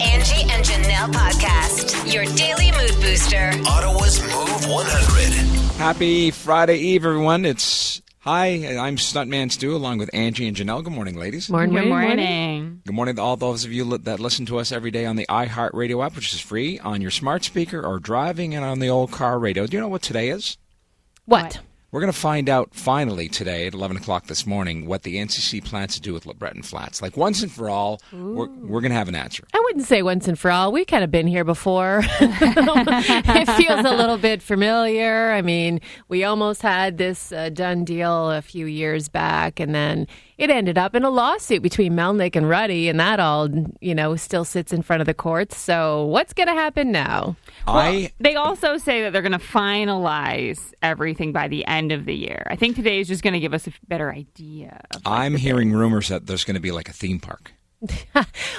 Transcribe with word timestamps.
Angie 0.00 0.42
and 0.50 0.64
Janelle 0.64 1.12
podcast, 1.12 2.12
your 2.12 2.24
daily 2.36 2.70
mood 2.72 2.94
booster. 3.00 3.50
Ottawa's 3.66 4.20
Move 4.20 4.68
100. 4.68 5.76
Happy 5.76 6.30
Friday 6.30 6.76
Eve, 6.76 7.04
everyone. 7.06 7.44
It's 7.46 8.02
hi. 8.18 8.46
I'm 8.78 8.96
Stuntman 8.96 9.50
Stu, 9.50 9.74
along 9.74 9.98
with 9.98 10.10
Angie 10.12 10.46
and 10.48 10.56
Janelle. 10.56 10.84
Good 10.84 10.92
morning, 10.92 11.16
ladies. 11.16 11.48
Morning, 11.48 11.74
Good 11.74 11.88
morning. 11.88 12.08
morning. 12.18 12.82
Good 12.84 12.94
morning 12.94 13.16
to 13.16 13.22
all 13.22 13.36
those 13.36 13.64
of 13.64 13.72
you 13.72 13.96
that 13.98 14.20
listen 14.20 14.44
to 14.46 14.58
us 14.58 14.70
every 14.70 14.90
day 14.90 15.06
on 15.06 15.16
the 15.16 15.26
iHeartRadio 15.30 16.04
app, 16.04 16.14
which 16.14 16.34
is 16.34 16.40
free 16.40 16.78
on 16.80 17.00
your 17.00 17.10
smart 17.10 17.44
speaker 17.44 17.80
or 17.84 17.98
driving, 17.98 18.54
and 18.54 18.64
on 18.64 18.80
the 18.80 18.90
old 18.90 19.10
car 19.12 19.38
radio. 19.38 19.66
Do 19.66 19.76
you 19.76 19.80
know 19.80 19.88
what 19.88 20.02
today 20.02 20.28
is? 20.28 20.58
What? 21.24 21.60
We're 21.96 22.02
going 22.02 22.12
to 22.12 22.18
find 22.18 22.50
out 22.50 22.74
finally 22.74 23.26
today 23.26 23.66
at 23.66 23.72
11 23.72 23.96
o'clock 23.96 24.26
this 24.26 24.46
morning 24.46 24.84
what 24.84 25.02
the 25.02 25.16
NCC 25.16 25.64
plans 25.64 25.94
to 25.94 26.02
do 26.02 26.12
with 26.12 26.24
LeBreton 26.24 26.62
Flats. 26.62 27.00
Like 27.00 27.16
once 27.16 27.42
and 27.42 27.50
for 27.50 27.70
all, 27.70 28.02
we're, 28.12 28.50
we're 28.50 28.82
going 28.82 28.90
to 28.90 28.98
have 28.98 29.08
an 29.08 29.14
answer. 29.14 29.44
I 29.54 29.60
wouldn't 29.64 29.86
say 29.86 30.02
once 30.02 30.28
and 30.28 30.38
for 30.38 30.50
all. 30.50 30.72
We've 30.72 30.86
kind 30.86 31.02
of 31.02 31.10
been 31.10 31.26
here 31.26 31.42
before. 31.42 32.02
it 32.20 33.56
feels 33.56 33.86
a 33.86 33.96
little 33.96 34.18
bit 34.18 34.42
familiar. 34.42 35.32
I 35.32 35.40
mean, 35.40 35.80
we 36.10 36.22
almost 36.22 36.60
had 36.60 36.98
this 36.98 37.32
uh, 37.32 37.48
done 37.48 37.86
deal 37.86 38.30
a 38.30 38.42
few 38.42 38.66
years 38.66 39.08
back, 39.08 39.58
and 39.58 39.74
then 39.74 40.06
it 40.38 40.50
ended 40.50 40.76
up 40.76 40.94
in 40.94 41.02
a 41.02 41.10
lawsuit 41.10 41.62
between 41.62 41.94
Melnyk 41.94 42.36
and 42.36 42.48
Ruddy, 42.48 42.88
and 42.88 43.00
that 43.00 43.20
all, 43.20 43.48
you 43.80 43.94
know, 43.94 44.16
still 44.16 44.44
sits 44.44 44.72
in 44.72 44.82
front 44.82 45.00
of 45.00 45.06
the 45.06 45.14
courts. 45.14 45.56
So, 45.56 46.04
what's 46.06 46.32
going 46.32 46.48
to 46.48 46.54
happen 46.54 46.92
now? 46.92 47.36
I 47.66 48.12
They 48.20 48.34
also 48.34 48.76
say 48.76 49.02
that 49.02 49.12
they're 49.12 49.22
going 49.22 49.32
to 49.32 49.38
finalize 49.38 50.60
everything 50.82 51.32
by 51.32 51.48
the 51.48 51.66
end 51.66 51.90
of 51.90 52.04
the 52.04 52.14
year. 52.14 52.42
I 52.46 52.56
think 52.56 52.76
today 52.76 53.00
is 53.00 53.08
just 53.08 53.22
going 53.22 53.34
to 53.34 53.40
give 53.40 53.54
us 53.54 53.66
a 53.66 53.72
better 53.88 54.12
idea. 54.12 54.80
Of 54.94 55.02
I'm 55.06 55.36
hearing 55.36 55.72
rumors 55.72 56.08
that 56.08 56.26
there's 56.26 56.44
going 56.44 56.54
to 56.54 56.60
be 56.60 56.70
like 56.70 56.88
a 56.88 56.92
theme 56.92 57.18
park. 57.18 57.52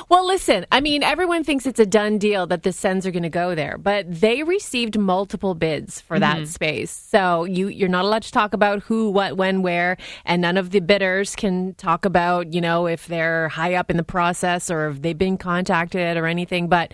Well, 0.09 0.25
listen, 0.25 0.65
I 0.71 0.79
mean, 0.79 1.03
everyone 1.03 1.43
thinks 1.43 1.65
it's 1.65 1.79
a 1.79 1.85
done 1.85 2.17
deal 2.17 2.47
that 2.47 2.63
the 2.63 2.71
Sens 2.71 3.05
are 3.05 3.11
going 3.11 3.23
to 3.23 3.29
go 3.29 3.55
there, 3.55 3.77
but 3.77 4.05
they 4.09 4.43
received 4.43 4.97
multiple 4.97 5.53
bids 5.53 5.99
for 5.99 6.19
that 6.19 6.47
space. 6.47 6.91
So 6.91 7.43
you 7.43 7.67
you're 7.67 7.89
not 7.89 8.05
allowed 8.05 8.23
to 8.23 8.31
talk 8.31 8.53
about 8.53 8.83
who, 8.83 9.09
what, 9.09 9.35
when, 9.35 9.63
where, 9.63 9.97
and 10.23 10.41
none 10.41 10.55
of 10.55 10.69
the 10.69 10.79
bidders 10.79 11.35
can 11.35 11.73
talk 11.73 12.05
about, 12.05 12.53
you 12.53 12.61
know, 12.61 12.85
if 12.85 13.07
they're 13.07 13.49
high 13.49 13.73
up 13.73 13.89
in 13.89 13.97
the 13.97 14.03
process 14.03 14.69
or 14.71 14.89
if 14.89 15.01
they've 15.01 15.17
been 15.17 15.37
contacted 15.37 16.15
or 16.15 16.25
anything, 16.25 16.67
but 16.67 16.93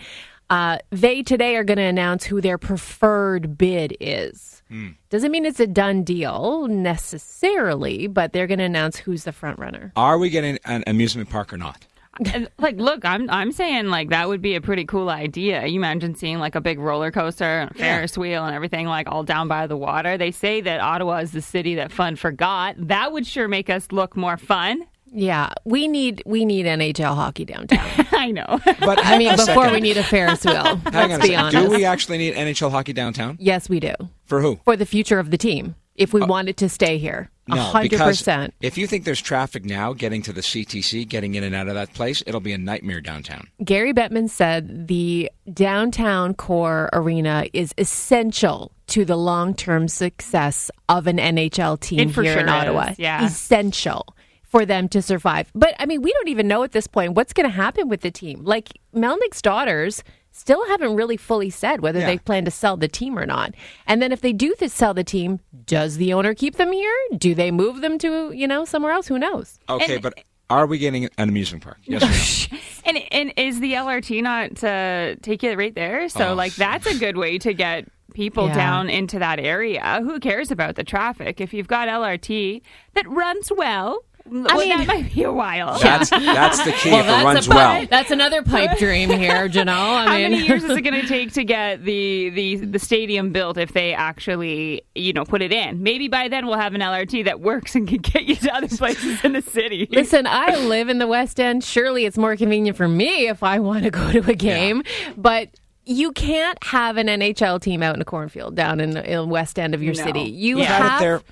uh, 0.49 0.77
they 0.89 1.23
today 1.23 1.55
are 1.55 1.63
going 1.63 1.77
to 1.77 1.83
announce 1.83 2.23
who 2.23 2.41
their 2.41 2.57
preferred 2.57 3.57
bid 3.57 3.95
is. 3.99 4.63
Doesn't 5.09 5.31
mean 5.31 5.45
it's 5.45 5.59
a 5.59 5.67
done 5.67 6.03
deal 6.03 6.67
necessarily, 6.67 8.07
but 8.07 8.33
they're 8.33 8.47
going 8.47 8.59
to 8.59 8.65
announce 8.65 8.97
who's 8.97 9.23
the 9.25 9.31
front 9.31 9.59
runner. 9.59 9.91
Are 9.95 10.17
we 10.17 10.29
getting 10.29 10.57
an 10.65 10.83
amusement 10.87 11.29
park 11.29 11.53
or 11.53 11.57
not? 11.57 11.85
And, 12.33 12.47
like, 12.59 12.77
look, 12.77 13.03
I'm 13.05 13.29
I'm 13.29 13.51
saying 13.51 13.87
like 13.87 14.09
that 14.09 14.27
would 14.27 14.41
be 14.41 14.55
a 14.55 14.61
pretty 14.61 14.85
cool 14.85 15.09
idea. 15.09 15.65
You 15.65 15.79
imagine 15.79 16.15
seeing 16.15 16.39
like 16.39 16.55
a 16.55 16.61
big 16.61 16.79
roller 16.79 17.11
coaster 17.11 17.43
and 17.61 17.71
a 17.71 17.73
Ferris 17.73 18.17
wheel 18.17 18.45
and 18.45 18.55
everything 18.55 18.85
like 18.87 19.07
all 19.09 19.23
down 19.23 19.47
by 19.47 19.65
the 19.67 19.77
water. 19.77 20.17
They 20.17 20.31
say 20.31 20.61
that 20.61 20.79
Ottawa 20.79 21.17
is 21.17 21.31
the 21.31 21.41
city 21.41 21.75
that 21.75 21.91
fun 21.91 22.15
forgot. 22.15 22.75
That 22.77 23.11
would 23.11 23.25
sure 23.25 23.47
make 23.47 23.69
us 23.69 23.87
look 23.91 24.15
more 24.15 24.37
fun. 24.37 24.85
Yeah, 25.15 25.49
we 25.63 25.87
need 25.87 26.23
we 26.25 26.43
need 26.45 26.65
NHL 26.65 27.13
hockey 27.15 27.45
downtown. 27.45 27.87
I 28.11 28.31
know. 28.31 28.59
But 28.79 28.99
I 29.05 29.17
mean, 29.17 29.27
hang 29.29 29.39
on 29.39 29.43
a 29.43 29.45
before 29.45 29.63
second. 29.65 29.73
we 29.73 29.81
need 29.81 29.97
a 29.97 30.03
Ferris 30.03 30.43
wheel. 30.45 30.63
Hang 30.63 30.75
on 30.75 31.09
Let's 31.09 31.13
a 31.13 31.17
be 31.19 31.27
second. 31.29 31.35
honest. 31.39 31.57
Do 31.57 31.69
we 31.69 31.85
actually 31.85 32.17
need 32.19 32.33
NHL 32.35 32.71
hockey 32.71 32.93
downtown? 32.93 33.37
yes, 33.39 33.69
we 33.69 33.79
do 33.79 33.93
For 34.25 34.41
who? 34.41 34.59
for 34.65 34.75
the 34.75 34.85
future 34.87 35.19
of 35.19 35.29
the 35.29 35.37
team. 35.37 35.75
If 35.95 36.13
we 36.13 36.21
wanted 36.21 36.57
to 36.57 36.69
stay 36.69 36.97
here, 36.97 37.19
a 37.19 37.21
Uh, 37.25 37.27
No, 37.47 37.57
hundred 37.57 37.89
because 37.91 38.17
percent. 38.19 38.53
if 38.61 38.77
you 38.77 38.87
think 38.87 39.03
there's 39.03 39.21
traffic 39.21 39.65
now 39.65 39.91
getting 39.93 40.21
to 40.23 40.33
the 40.33 40.41
CTC, 40.41 41.07
getting 41.07 41.35
in 41.35 41.43
and 41.43 41.53
out 41.53 41.67
of 41.67 41.73
that 41.73 41.93
place, 41.93 42.23
it'll 42.25 42.39
be 42.39 42.53
a 42.53 42.57
nightmare 42.57 43.01
downtown. 43.01 43.47
Gary 43.63 43.93
Bettman 43.93 44.29
said 44.29 44.87
the 44.87 45.29
downtown 45.51 46.33
core 46.35 46.89
arena 46.93 47.45
is 47.51 47.73
essential 47.77 48.71
to 48.87 49.03
the 49.03 49.17
long 49.17 49.53
term 49.53 49.87
success 49.87 50.71
of 50.87 51.07
an 51.07 51.17
NHL 51.17 51.79
team 51.79 52.09
It 52.09 52.13
for 52.13 52.23
here 52.23 52.39
in 52.39 52.47
Ottawa. 52.47 52.91
is, 52.91 52.99
yeah. 52.99 53.25
Essential 53.25 54.15
for 54.43 54.65
them 54.65 54.87
to 54.89 55.01
survive. 55.01 55.51
But 55.55 55.75
I 55.79 55.85
mean, 55.85 56.01
we 56.01 56.13
don't 56.13 56.27
even 56.29 56.47
know 56.47 56.63
at 56.63 56.71
this 56.71 56.87
point 56.87 57.13
what's 57.13 57.33
going 57.33 57.49
to 57.49 57.55
happen 57.55 57.89
with 57.89 58.01
the 58.01 58.11
team. 58.11 58.43
Like 58.43 58.69
Melnyk's 58.95 59.41
daughters 59.41 60.03
still 60.35 60.65
haven't 60.67 60.95
really 60.95 61.15
fully 61.15 61.49
said 61.49 61.79
whether 61.81 61.99
Yeah. 61.99 62.07
they 62.07 62.17
plan 62.17 62.43
to 62.45 62.51
sell 62.51 62.75
the 62.75 62.87
team 62.89 63.17
or 63.17 63.25
not. 63.25 63.53
And 63.87 64.01
then 64.01 64.11
if 64.11 64.19
they 64.19 64.33
do 64.33 64.53
th- 64.57 64.69
sell 64.71 64.93
the 64.93 65.03
team, 65.03 65.39
does 65.65 65.95
the 65.97 66.11
owner 66.11 66.33
keep 66.33 66.55
them 66.55 66.71
here? 66.73 66.93
Do 67.17 67.33
they 67.35 67.51
move 67.51 67.79
them 67.81 67.97
to, 67.99 68.31
you 68.33 68.47
know, 68.47 68.65
somewhere 68.65 68.91
else? 68.91 69.07
Who 69.07 69.17
knows? 69.19 69.59
Okay, 69.69 69.97
but 69.99 70.13
are 70.49 70.65
we 70.65 70.77
getting 70.79 71.05
an 71.05 71.29
amusement 71.29 71.63
park? 71.63 71.77
Yes 71.85 72.03
or 72.03 72.51
no? 72.55 72.59
And 72.85 72.97
and 73.13 73.33
is 73.37 73.61
the 73.61 73.73
LRT 73.75 74.21
not 74.21 74.55
to 74.57 75.15
take 75.21 75.41
it 75.45 75.57
right 75.57 75.73
there? 75.73 76.09
So 76.09 76.31
Oh. 76.31 76.33
like 76.33 76.53
that's 76.55 76.85
a 76.85 76.97
good 76.99 77.15
way 77.15 77.37
to 77.37 77.53
get 77.53 77.87
people 78.13 78.47
Yeah. 78.47 78.55
down 78.55 78.89
into 78.89 79.19
that 79.19 79.39
area. 79.39 80.01
Who 80.03 80.19
cares 80.19 80.51
about 80.51 80.75
the 80.75 80.83
traffic 80.83 81.39
if 81.39 81.53
you've 81.53 81.69
got 81.69 81.87
LRT 81.87 82.61
that 82.95 83.07
runs 83.07 83.51
well? 83.55 83.99
I 84.25 84.29
mean- 84.57 84.69
that 84.69 84.87
might 84.87 85.13
be 85.13 85.23
a 85.23 85.31
while. 85.31 85.77
That's 85.81 86.09
that's 86.09 86.63
the 86.63 86.71
key 86.71 86.89
if 86.91 87.05
it 87.05 87.23
runs 87.23 87.45
a 87.45 87.49
well. 87.49 87.85
That's 87.89 88.09
another 88.09 88.41
pipe 88.41 88.77
dream 88.79 89.09
here, 89.09 89.49
Janelle. 89.49 89.67
I 89.69 90.05
How 90.05 90.13
mean, 90.17 90.31
many 90.31 90.47
years 90.47 90.63
is 90.63 90.69
it 90.71 90.81
going 90.83 90.99
to 91.01 91.07
take 91.07 91.33
to 91.33 91.43
get 91.43 91.83
the, 91.83 92.29
the 92.29 92.55
the 92.57 92.79
stadium 92.79 93.31
built 93.31 93.57
if 93.57 93.73
they 93.73 93.93
actually 93.93 94.81
you 94.95 95.11
know 95.13 95.25
put 95.25 95.41
it 95.41 95.51
in? 95.51 95.83
Maybe 95.83 96.07
by 96.07 96.29
then 96.29 96.45
we'll 96.47 96.57
have 96.57 96.73
an 96.73 96.79
LRT 96.81 97.25
that 97.25 97.41
works 97.41 97.75
and 97.75 97.85
can 97.87 97.97
get 97.97 98.23
you 98.23 98.35
to 98.37 98.55
other 98.55 98.69
places 98.69 99.23
in 99.25 99.33
the 99.33 99.41
city. 99.41 99.87
Listen, 99.91 100.25
I 100.25 100.55
live 100.55 100.87
in 100.89 100.99
the 100.99 101.07
West 101.07 101.39
End. 101.39 101.63
Surely 101.63 102.05
it's 102.05 102.17
more 102.17 102.37
convenient 102.37 102.77
for 102.77 102.87
me 102.87 103.27
if 103.27 103.43
I 103.43 103.59
want 103.59 103.83
to 103.83 103.91
go 103.91 104.11
to 104.13 104.19
a 104.31 104.35
game. 104.35 104.83
But 105.17 105.49
you 105.85 106.13
can't 106.13 106.57
have 106.63 106.95
an 106.95 107.07
NHL 107.07 107.59
team 107.61 107.83
out 107.83 107.93
in 107.95 108.01
a 108.01 108.05
cornfield 108.05 108.55
down 108.55 108.79
in 108.79 108.91
the 108.91 109.25
West 109.25 109.59
End 109.59 109.73
of 109.75 109.83
your 109.83 109.95
No. 109.95 110.03
city. 110.03 110.21
You 110.21 110.59
Yeah. 110.59 110.79
Got 110.79 111.01
it 111.01 111.05
have. 111.05 111.23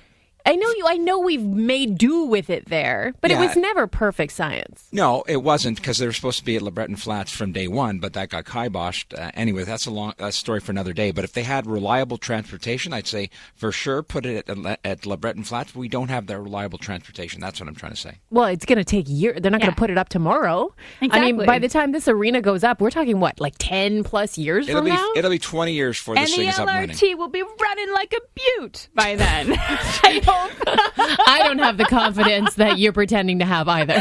There. 0.44 0.52
I 0.52 0.56
know 0.56 0.68
you. 0.76 0.84
I 0.86 0.96
know 0.96 1.18
we've 1.20 1.42
made 1.42 1.98
do 1.98 2.24
with 2.24 2.50
it 2.50 2.68
there, 2.68 3.12
but 3.20 3.30
Yeah. 3.30 3.38
it 3.42 3.46
was 3.46 3.56
never 3.56 3.86
perfect 3.86 4.32
science. 4.32 4.86
No, 4.92 5.22
it 5.28 5.42
wasn't 5.42 5.76
because 5.76 5.98
they 5.98 6.06
were 6.06 6.12
supposed 6.12 6.38
to 6.38 6.44
be 6.44 6.56
at 6.56 6.62
LeBreton 6.62 6.98
Flats 6.98 7.32
from 7.32 7.52
day 7.52 7.68
one, 7.68 7.98
but 7.98 8.12
that 8.14 8.28
got 8.28 8.44
kiboshed. 8.44 9.18
Uh, 9.18 9.30
anyway, 9.34 9.64
that's 9.64 9.86
a 9.86 9.90
long 9.90 10.14
uh, 10.18 10.30
story 10.30 10.60
for 10.60 10.72
another 10.72 10.92
day. 10.92 11.10
But 11.12 11.24
if 11.24 11.32
they 11.32 11.42
had 11.42 11.66
reliable 11.66 12.18
transportation, 12.18 12.92
I'd 12.92 13.06
say 13.06 13.30
for 13.54 13.72
sure 13.72 14.02
put 14.02 14.26
it 14.26 14.48
at, 14.48 14.58
Le- 14.58 14.78
at 14.84 15.02
LeBreton 15.02 15.46
Flats. 15.46 15.74
We 15.74 15.88
don't 15.88 16.08
have 16.08 16.26
that 16.26 16.38
reliable 16.38 16.78
transportation. 16.78 17.40
That's 17.40 17.60
what 17.60 17.68
I'm 17.68 17.74
trying 17.74 17.92
to 17.92 17.98
say. 17.98 18.18
Well, 18.30 18.46
it's 18.46 18.64
going 18.64 18.78
to 18.78 18.84
take 18.84 19.06
years. 19.08 19.40
They're 19.40 19.50
not 19.50 19.60
going 19.60 19.72
to 19.72 19.78
put 19.78 19.90
it 19.90 19.98
up 19.98 20.08
tomorrow. 20.08 20.74
I 21.00 21.20
mean, 21.20 21.44
by 21.44 21.58
the 21.58 21.68
time 21.68 21.92
this 21.92 22.08
arena 22.08 22.40
goes 22.40 22.64
up, 22.64 22.80
we're 22.80 22.90
talking 22.90 23.20
what, 23.20 23.40
like 23.40 23.54
ten 23.58 24.04
plus 24.04 24.36
years 24.38 24.68
It'll 24.68 24.80
from 24.80 24.86
be 24.86 24.90
now? 24.92 25.08
it'll 25.16 25.30
be 25.30 25.38
20 25.38 25.72
years 25.72 25.98
before 25.98 26.16
and 26.16 26.24
this 26.24 26.30
the 26.32 26.36
thing 26.38 26.48
is 26.48 26.58
up 26.58 26.68
and 26.68 26.80
running. 26.80 26.96
LRT 26.96 27.16
will 27.18 27.28
be 27.28 27.42
running 27.42 27.92
like 27.92 28.12
a 28.12 28.20
butte 28.34 28.88
by 28.94 29.16
then. 29.16 29.48
I 30.32 30.48
hope. 30.48 31.28
I 31.28 31.42
don't 31.42 31.58
have 31.58 31.76
the 31.76 31.84
confidence 31.84 32.54
that 32.54 32.78
you're 32.78 32.92
pretending 32.92 33.38
to 33.40 33.44
have 33.44 33.68
either. 33.68 34.00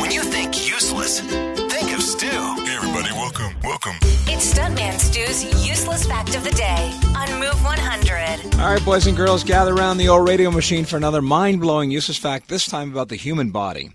When 0.00 0.10
you 0.10 0.22
think 0.22 0.68
useless, 0.68 1.20
think 1.20 1.92
of 1.96 2.02
Stu. 2.02 2.26
Hey 2.26 2.76
everybody, 2.76 3.12
welcome, 3.12 3.54
welcome. 3.62 3.94
It's 4.26 4.52
Stuntman 4.52 4.98
Stu's 4.98 5.44
useless 5.66 6.06
fact 6.06 6.36
of 6.36 6.44
the 6.44 6.50
day 6.50 6.92
on 7.16 7.40
Move 7.40 7.64
100. 7.64 8.60
All 8.60 8.72
right, 8.72 8.84
boys 8.84 9.06
and 9.06 9.16
girls, 9.16 9.44
gather 9.44 9.74
around 9.74 9.96
the 9.98 10.08
old 10.08 10.28
radio 10.28 10.50
machine 10.50 10.84
for 10.84 10.96
another 10.96 11.22
mind 11.22 11.60
blowing 11.60 11.90
useless 11.90 12.18
fact, 12.18 12.48
this 12.48 12.66
time 12.66 12.90
about 12.92 13.08
the 13.08 13.16
human 13.16 13.50
body. 13.50 13.92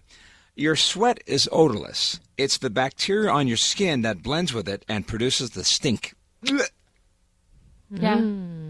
Your 0.55 0.75
sweat 0.75 1.19
is 1.25 1.50
odorless. 1.51 2.19
It's 2.38 2.57
the 2.57 2.69
bacteria 2.69 3.31
on 3.31 3.47
your 3.47 3.57
skin 3.57 4.01
that 4.03 4.21
blends 4.23 4.53
with 4.53 4.67
it 4.67 4.85
and 4.88 5.07
produces 5.07 5.51
the 5.51 5.63
stink. 5.63 6.13
Yeah, 7.89 8.15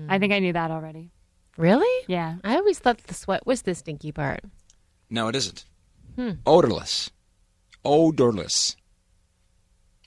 I 0.10 0.20
think 0.20 0.34
I 0.34 0.40
knew 0.40 0.54
that 0.54 0.70
already. 0.72 1.10
Really? 1.58 2.06
Yeah. 2.08 2.36
I 2.44 2.56
always 2.56 2.80
thought 2.80 2.98
the 3.00 3.14
sweat 3.14 3.46
was 3.46 3.64
the 3.64 3.76
stinky 3.76 4.12
part. 4.12 4.42
No, 5.10 5.28
it 5.28 5.36
isn't. 5.36 5.66
Hmm. 6.16 6.32
Odorless. 6.46 7.12
Odorless. 7.86 8.76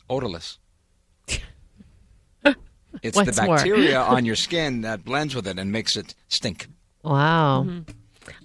Odorless. 0.08 0.58
It's 3.02 3.18
the 3.18 3.32
bacteria 3.32 4.00
on 4.16 4.24
your 4.24 4.36
skin 4.36 4.80
that 4.80 5.04
blends 5.04 5.34
with 5.34 5.46
it 5.46 5.58
and 5.58 5.70
makes 5.70 5.96
it 5.96 6.14
stink. 6.28 6.66
Wow. 7.02 7.64
Mm-hmm. 7.66 7.90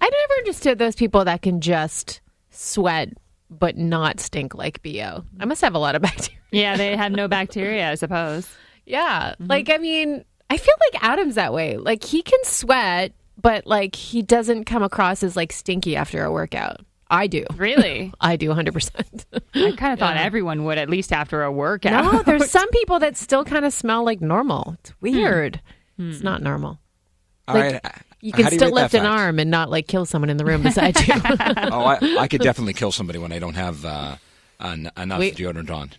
I 0.01 0.09
never 0.09 0.33
understood 0.39 0.77
those 0.77 0.95
people 0.95 1.23
that 1.23 1.41
can 1.41 1.61
just 1.61 2.19
sweat 2.49 3.13
but 3.49 3.77
not 3.77 4.19
stink 4.19 4.53
like 4.55 4.81
BO. 4.83 5.23
I 5.39 5.45
must 5.45 5.61
have 5.61 5.73
a 5.73 5.79
lot 5.79 5.95
of 5.95 6.01
bacteria. 6.09 6.39
Yeah, 6.51 6.77
they 6.77 6.95
have 6.95 7.11
no 7.11 7.27
bacteria, 7.27 7.91
I 7.91 7.95
suppose. 7.95 8.47
Yeah. 8.85 9.31
Mm-hmm. 9.33 9.47
Like, 9.47 9.69
I 9.69 9.77
mean, 9.77 10.25
I 10.51 10.57
feel 10.57 10.75
like 10.91 11.03
Adam's 11.03 11.35
that 11.35 11.53
way. 11.53 11.77
Like, 11.77 12.03
he 12.03 12.21
can 12.21 12.39
sweat, 12.43 13.13
but 13.41 13.65
like, 13.65 13.95
he 13.95 14.21
doesn't 14.21 14.65
come 14.65 14.83
across 14.83 15.23
as 15.23 15.35
like 15.35 15.51
stinky 15.53 15.95
after 15.95 16.23
a 16.23 16.31
workout. 16.31 16.81
I 17.09 17.27
do. 17.27 17.45
Really? 17.55 18.13
I 18.21 18.35
do 18.35 18.49
100%. 18.49 19.25
I 19.55 19.71
kind 19.77 19.93
of 19.93 19.99
thought 19.99 20.17
everyone 20.17 20.63
would 20.65 20.77
at 20.77 20.89
least 20.89 21.11
after 21.13 21.43
a 21.43 21.51
workout. 21.51 22.03
no, 22.13 22.21
there's 22.23 22.49
some 22.59 22.69
people 22.71 22.99
that 22.99 23.17
still 23.17 23.43
kind 23.45 23.65
of 23.65 23.73
smell 23.73 24.03
like 24.03 24.21
normal. 24.21 24.75
It's 24.79 24.93
weird. 25.01 25.61
Hmm. 25.97 26.11
It's 26.11 26.21
not 26.21 26.41
normal. 26.41 26.79
All 27.47 27.55
Like, 27.55 27.73
right. 27.83 27.95
You 28.23 28.31
can 28.33 28.45
you 28.51 28.51
still 28.59 28.71
lift 28.71 28.93
an 28.93 29.01
fact? 29.03 29.19
arm 29.19 29.39
and 29.39 29.49
not 29.49 29.69
like 29.71 29.87
kill 29.87 30.05
someone 30.05 30.29
in 30.29 30.37
the 30.37 30.45
room 30.45 30.61
beside 30.63 30.99
you. 31.07 31.13
oh, 31.25 31.83
I, 31.85 32.17
I 32.19 32.27
could 32.27 32.41
definitely 32.41 32.73
kill 32.73 32.91
somebody 32.91 33.17
when 33.19 33.31
I 33.31 33.39
don't 33.39 33.55
have 33.55 33.83
uh, 33.83 34.15
uh, 34.59 34.67
n- 34.67 34.91
enough 34.95 35.19
We- 35.19 35.31
deodorant 35.31 35.71
on. 35.71 35.89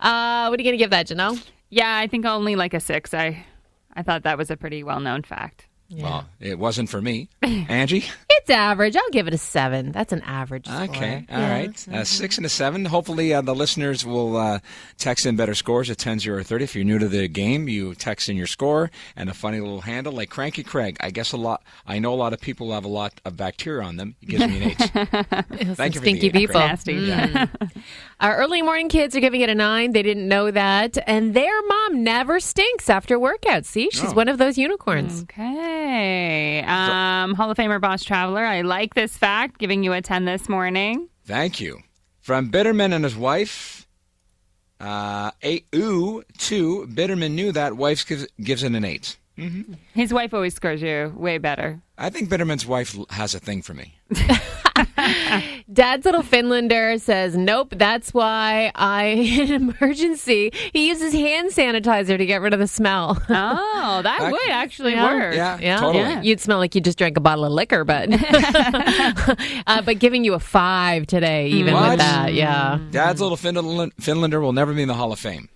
Uh, 0.00 0.48
what 0.48 0.58
are 0.58 0.62
you 0.62 0.64
going 0.68 0.72
to 0.72 0.76
give 0.76 0.90
that, 0.90 1.06
Janelle? 1.06 1.40
Yeah, 1.74 1.96
I 1.96 2.06
think 2.06 2.24
only 2.24 2.54
like 2.54 2.72
a 2.72 2.78
six. 2.78 3.12
I 3.12 3.44
I 3.96 4.02
thought 4.04 4.22
that 4.22 4.38
was 4.38 4.48
a 4.48 4.56
pretty 4.56 4.84
well 4.84 5.00
known 5.00 5.22
fact. 5.22 5.66
Well, 5.90 6.26
it 6.40 6.56
wasn't 6.56 6.88
for 6.88 7.02
me. 7.02 7.28
Angie? 7.42 8.04
It's 8.44 8.50
average. 8.50 8.94
I'll 8.94 9.08
give 9.10 9.26
it 9.26 9.32
a 9.32 9.38
seven. 9.38 9.90
That's 9.90 10.12
an 10.12 10.20
average. 10.20 10.66
score. 10.66 10.82
Okay, 10.82 11.24
all 11.30 11.38
Yeah. 11.38 11.50
right. 11.50 11.88
Uh, 11.90 12.04
six 12.04 12.36
and 12.36 12.44
a 12.44 12.50
seven. 12.50 12.84
Hopefully, 12.84 13.32
uh, 13.32 13.40
the 13.40 13.54
listeners 13.54 14.04
will 14.04 14.36
uh, 14.36 14.58
text 14.98 15.24
in 15.24 15.34
better 15.34 15.54
scores 15.54 15.88
at 15.88 15.96
10 15.96 16.18
0 16.18 16.42
30. 16.42 16.62
If 16.64 16.74
you're 16.76 16.84
new 16.84 16.98
to 16.98 17.08
the 17.08 17.26
game, 17.26 17.68
you 17.70 17.94
text 17.94 18.28
in 18.28 18.36
your 18.36 18.46
score 18.46 18.90
and 19.16 19.30
a 19.30 19.34
funny 19.34 19.60
little 19.60 19.80
handle 19.80 20.12
like 20.12 20.28
Cranky 20.28 20.62
Craig. 20.62 20.98
I 21.00 21.10
guess 21.10 21.32
a 21.32 21.38
lot, 21.38 21.62
I 21.86 21.98
know 22.00 22.12
a 22.12 22.16
lot 22.16 22.34
of 22.34 22.40
people 22.42 22.70
have 22.72 22.84
a 22.84 22.88
lot 22.88 23.18
of 23.24 23.34
bacteria 23.38 23.82
on 23.82 23.96
them. 23.96 24.14
It 24.20 24.26
gives 24.28 24.46
me 24.46 24.62
an 24.62 24.62
eight. 24.72 24.76
Thank 25.76 25.94
you 25.94 26.00
for 26.00 26.04
stinky 26.04 26.28
the 26.28 26.38
people. 26.38 26.60
Nasty. 26.60 26.92
Yeah. 26.94 27.46
Our 28.20 28.36
early 28.36 28.60
morning 28.60 28.90
kids 28.90 29.16
are 29.16 29.20
giving 29.20 29.40
it 29.40 29.48
a 29.48 29.54
nine. 29.54 29.92
They 29.92 30.02
didn't 30.02 30.28
know 30.28 30.50
that. 30.50 30.98
And 31.06 31.32
their 31.32 31.62
mom 31.66 32.04
never 32.04 32.40
stinks 32.40 32.90
after 32.90 33.18
workouts. 33.18 33.64
See, 33.66 33.88
she's 33.90 34.12
Oh. 34.12 34.14
one 34.14 34.28
of 34.28 34.36
those 34.36 34.58
unicorns. 34.58 35.22
Okay. 35.22 36.62
Um, 36.66 37.32
Hall 37.34 37.50
of 37.50 37.56
Famer 37.56 37.80
Boss 37.80 38.04
I 38.42 38.62
like 38.62 38.94
this 38.94 39.16
fact. 39.16 39.58
Giving 39.58 39.84
you 39.84 39.92
a 39.92 40.00
ten 40.00 40.24
this 40.24 40.48
morning. 40.48 41.08
Thank 41.26 41.60
you. 41.60 41.80
From 42.20 42.50
Bitterman 42.50 42.94
and 42.94 43.04
his 43.04 43.14
wife, 43.14 43.86
uh, 44.80 45.30
eight, 45.42 45.66
ooh, 45.74 46.22
two. 46.38 46.86
Bitterman 46.90 47.32
knew 47.32 47.52
that. 47.52 47.76
Wife 47.76 48.06
gives, 48.06 48.26
gives 48.42 48.62
it 48.62 48.72
an 48.72 48.84
eight. 48.84 49.18
His 49.94 50.12
wife 50.12 50.32
always 50.32 50.54
scores 50.54 50.80
you 50.80 51.12
way 51.16 51.38
better. 51.38 51.80
I 51.98 52.10
think 52.10 52.28
Bitterman's 52.28 52.66
wife 52.66 52.96
has 53.10 53.34
a 53.34 53.40
thing 53.40 53.62
for 53.62 53.74
me. 53.74 53.94
Dad's 55.72 56.04
little 56.04 56.22
Finlander 56.22 57.00
says, 57.00 57.36
Nope, 57.36 57.74
that's 57.76 58.12
why 58.14 58.70
I, 58.74 59.04
in 59.40 59.50
emergency, 59.52 60.50
he 60.72 60.88
uses 60.88 61.12
hand 61.12 61.50
sanitizer 61.50 62.16
to 62.18 62.26
get 62.26 62.40
rid 62.40 62.52
of 62.52 62.60
the 62.60 62.66
smell. 62.68 63.16
Oh, 63.28 64.00
that 64.02 64.20
Ac- 64.20 64.30
would 64.32 64.50
actually 64.50 64.92
Yeah. 64.92 65.04
work. 65.14 65.34
Yeah, 65.34 65.58
Yeah, 65.58 65.76
totally. 65.80 66.04
yeah. 66.04 66.22
You'd 66.22 66.40
smell 66.40 66.58
like 66.58 66.74
you 66.74 66.80
just 66.80 66.98
drank 66.98 67.16
a 67.16 67.20
bottle 67.20 67.44
of 67.44 67.52
liquor, 67.52 67.84
but 67.84 68.08
uh, 69.66 69.82
but 69.82 69.98
giving 69.98 70.24
you 70.24 70.34
a 70.34 70.40
five 70.40 71.06
today, 71.06 71.48
even 71.48 71.74
What? 71.74 71.90
with 71.90 71.98
that, 72.00 72.34
yeah. 72.34 72.78
Dad's 72.90 73.20
little 73.20 73.36
Finland, 73.36 73.94
Finlander 73.96 74.40
will 74.40 74.52
never 74.52 74.72
be 74.72 74.82
in 74.82 74.88
the 74.88 74.94
Hall 74.94 75.12
of 75.12 75.18
Fame. 75.18 75.48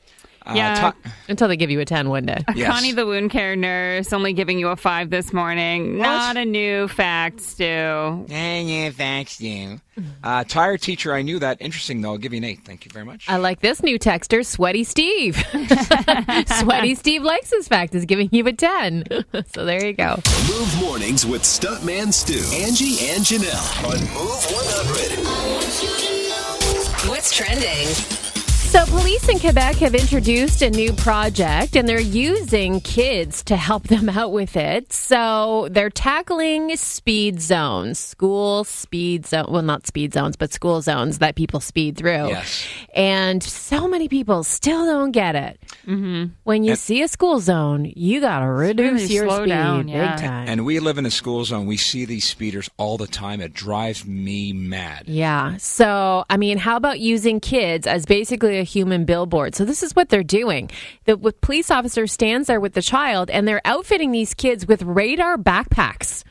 Uh, 0.49 0.55
Yeah. 0.55 0.91
Ti- 1.05 1.11
Until 1.29 1.47
they 1.49 1.56
give 1.56 1.71
you 1.71 1.79
a 1.81 1.85
ten 1.85 2.09
one 2.09 2.25
day. 2.27 2.39
yes. 2.55 2.71
Connie, 2.73 2.93
the 2.93 3.06
wound 3.06 3.31
care 3.31 3.55
nurse, 3.55 4.12
only 4.12 4.33
giving 4.33 4.59
you 4.59 4.69
a 4.69 4.77
five 4.77 5.11
this 5.11 5.33
morning. 5.33 5.99
Not 5.99 6.37
a 6.37 6.45
new 6.45 6.89
fact, 6.89 7.41
Stu. 7.41 7.65
Yeah, 7.65 8.59
yeah, 8.61 8.91
thanks, 8.91 9.41
you. 9.41 9.81
Uh, 10.23 10.45
tire 10.45 10.79
teacher, 10.79 11.12
I 11.12 11.23
knew 11.23 11.39
that. 11.41 11.59
Interesting, 11.61 12.00
though. 12.00 12.11
I'll 12.12 12.19
give 12.19 12.33
you 12.33 12.37
an 12.39 12.45
eight. 12.45 12.61
Thank 12.65 12.85
you 12.85 12.91
very 12.93 13.05
much. 13.05 13.29
I 13.29 13.37
like 13.37 13.59
this 13.61 13.83
new 13.83 13.99
texter, 13.99 14.47
Sweaty 14.47 14.85
Steve. 14.85 15.37
Sweaty 16.61 16.95
Steve 16.95 17.23
likes 17.25 17.50
this 17.50 17.67
fact, 17.69 17.95
is 17.97 18.05
giving 18.05 18.29
you 18.33 18.47
a 18.47 18.53
10. 18.53 19.05
so 19.53 19.65
there 19.65 19.85
you 19.85 19.93
go. 19.95 20.21
Move 20.49 20.81
mornings 20.81 21.27
with 21.27 21.43
Stuntman 21.43 22.12
Stu, 22.12 22.39
Angie, 22.56 23.09
and 23.11 23.25
Janelle 23.25 23.85
on 23.85 23.99
Move 24.15 24.45
100. 24.50 27.09
What's 27.11 27.35
trending? 27.35 27.89
So, 28.69 28.85
police 28.85 29.26
in 29.31 29.38
Quebec 29.38 29.76
have 29.76 29.94
introduced 29.94 30.61
a 30.61 30.69
new 30.69 30.93
project 30.93 31.75
and 31.75 31.88
they're 31.88 31.99
using 31.99 32.82
kids 32.82 33.43
to 33.44 33.56
help 33.56 33.85
them 33.85 34.09
out 34.11 34.31
with 34.31 34.59
it. 34.59 34.93
So, 34.93 35.69
they're 35.70 35.88
tackling 35.88 36.76
speed 36.76 37.41
zones, 37.41 37.99
school 37.99 38.65
speed 38.65 39.25
zone, 39.25 39.47
well, 39.49 39.62
not 39.62 39.87
speed 39.87 40.12
zones, 40.12 40.37
but 40.37 40.53
school 40.53 40.82
zones 40.82 41.17
that 41.20 41.35
people 41.35 41.61
speed 41.61 41.97
through. 41.97 42.29
Yes. 42.29 42.67
And 42.94 43.43
so 43.43 43.88
many 43.88 44.06
people 44.06 44.44
still 44.44 44.85
don't 44.85 45.12
get 45.12 45.35
it. 45.35 45.59
Mm-hmm. 45.87 46.35
When 46.44 46.62
you 46.62 46.76
see 46.76 47.00
a 47.00 47.09
school 47.09 47.41
zone, 47.41 47.91
you 47.97 48.21
got 48.21 48.41
to 48.41 48.47
reduce 48.47 49.03
really 49.03 49.14
your 49.14 49.29
slow 49.29 49.38
speed 49.38 49.49
down, 49.49 49.88
yeah. 49.88 50.11
big 50.11 50.26
time. 50.26 50.47
And 50.47 50.67
we 50.67 50.79
live 50.79 50.99
in 50.99 51.06
a 51.06 51.11
school 51.11 51.43
zone. 51.47 51.64
We 51.64 51.79
see 51.79 52.05
these 52.05 52.29
speeders 52.29 52.69
all 52.76 52.99
the 52.99 53.06
time. 53.06 53.41
It 53.41 53.55
drives 53.55 54.05
me 54.05 54.53
mad. 54.53 55.05
Yeah. 55.06 55.56
So, 55.56 56.26
I 56.29 56.37
mean, 56.37 56.59
how 56.59 56.76
about 56.76 57.00
using 57.00 57.41
kids 57.41 57.87
as 57.87 58.05
basically 58.05 58.57
a 58.58 58.64
human 58.64 59.05
billboard? 59.05 59.55
So, 59.55 59.64
this 59.64 59.82
is 59.82 59.96
what 59.96 60.08
they're 60.08 60.22
doing. 60.22 60.70
The 61.05 61.16
with 61.16 61.40
police 61.40 61.70
officer 61.70 62.06
stands 62.06 62.49
there 62.49 62.60
with 62.60 62.75
the 62.75 62.82
child, 62.82 63.31
and 63.31 63.46
they're 63.46 63.62
outfitting 63.64 64.12
these 64.12 64.34
kids 64.34 64.66
with 64.66 64.82
radar 64.82 65.37
backpacks. 65.37 66.25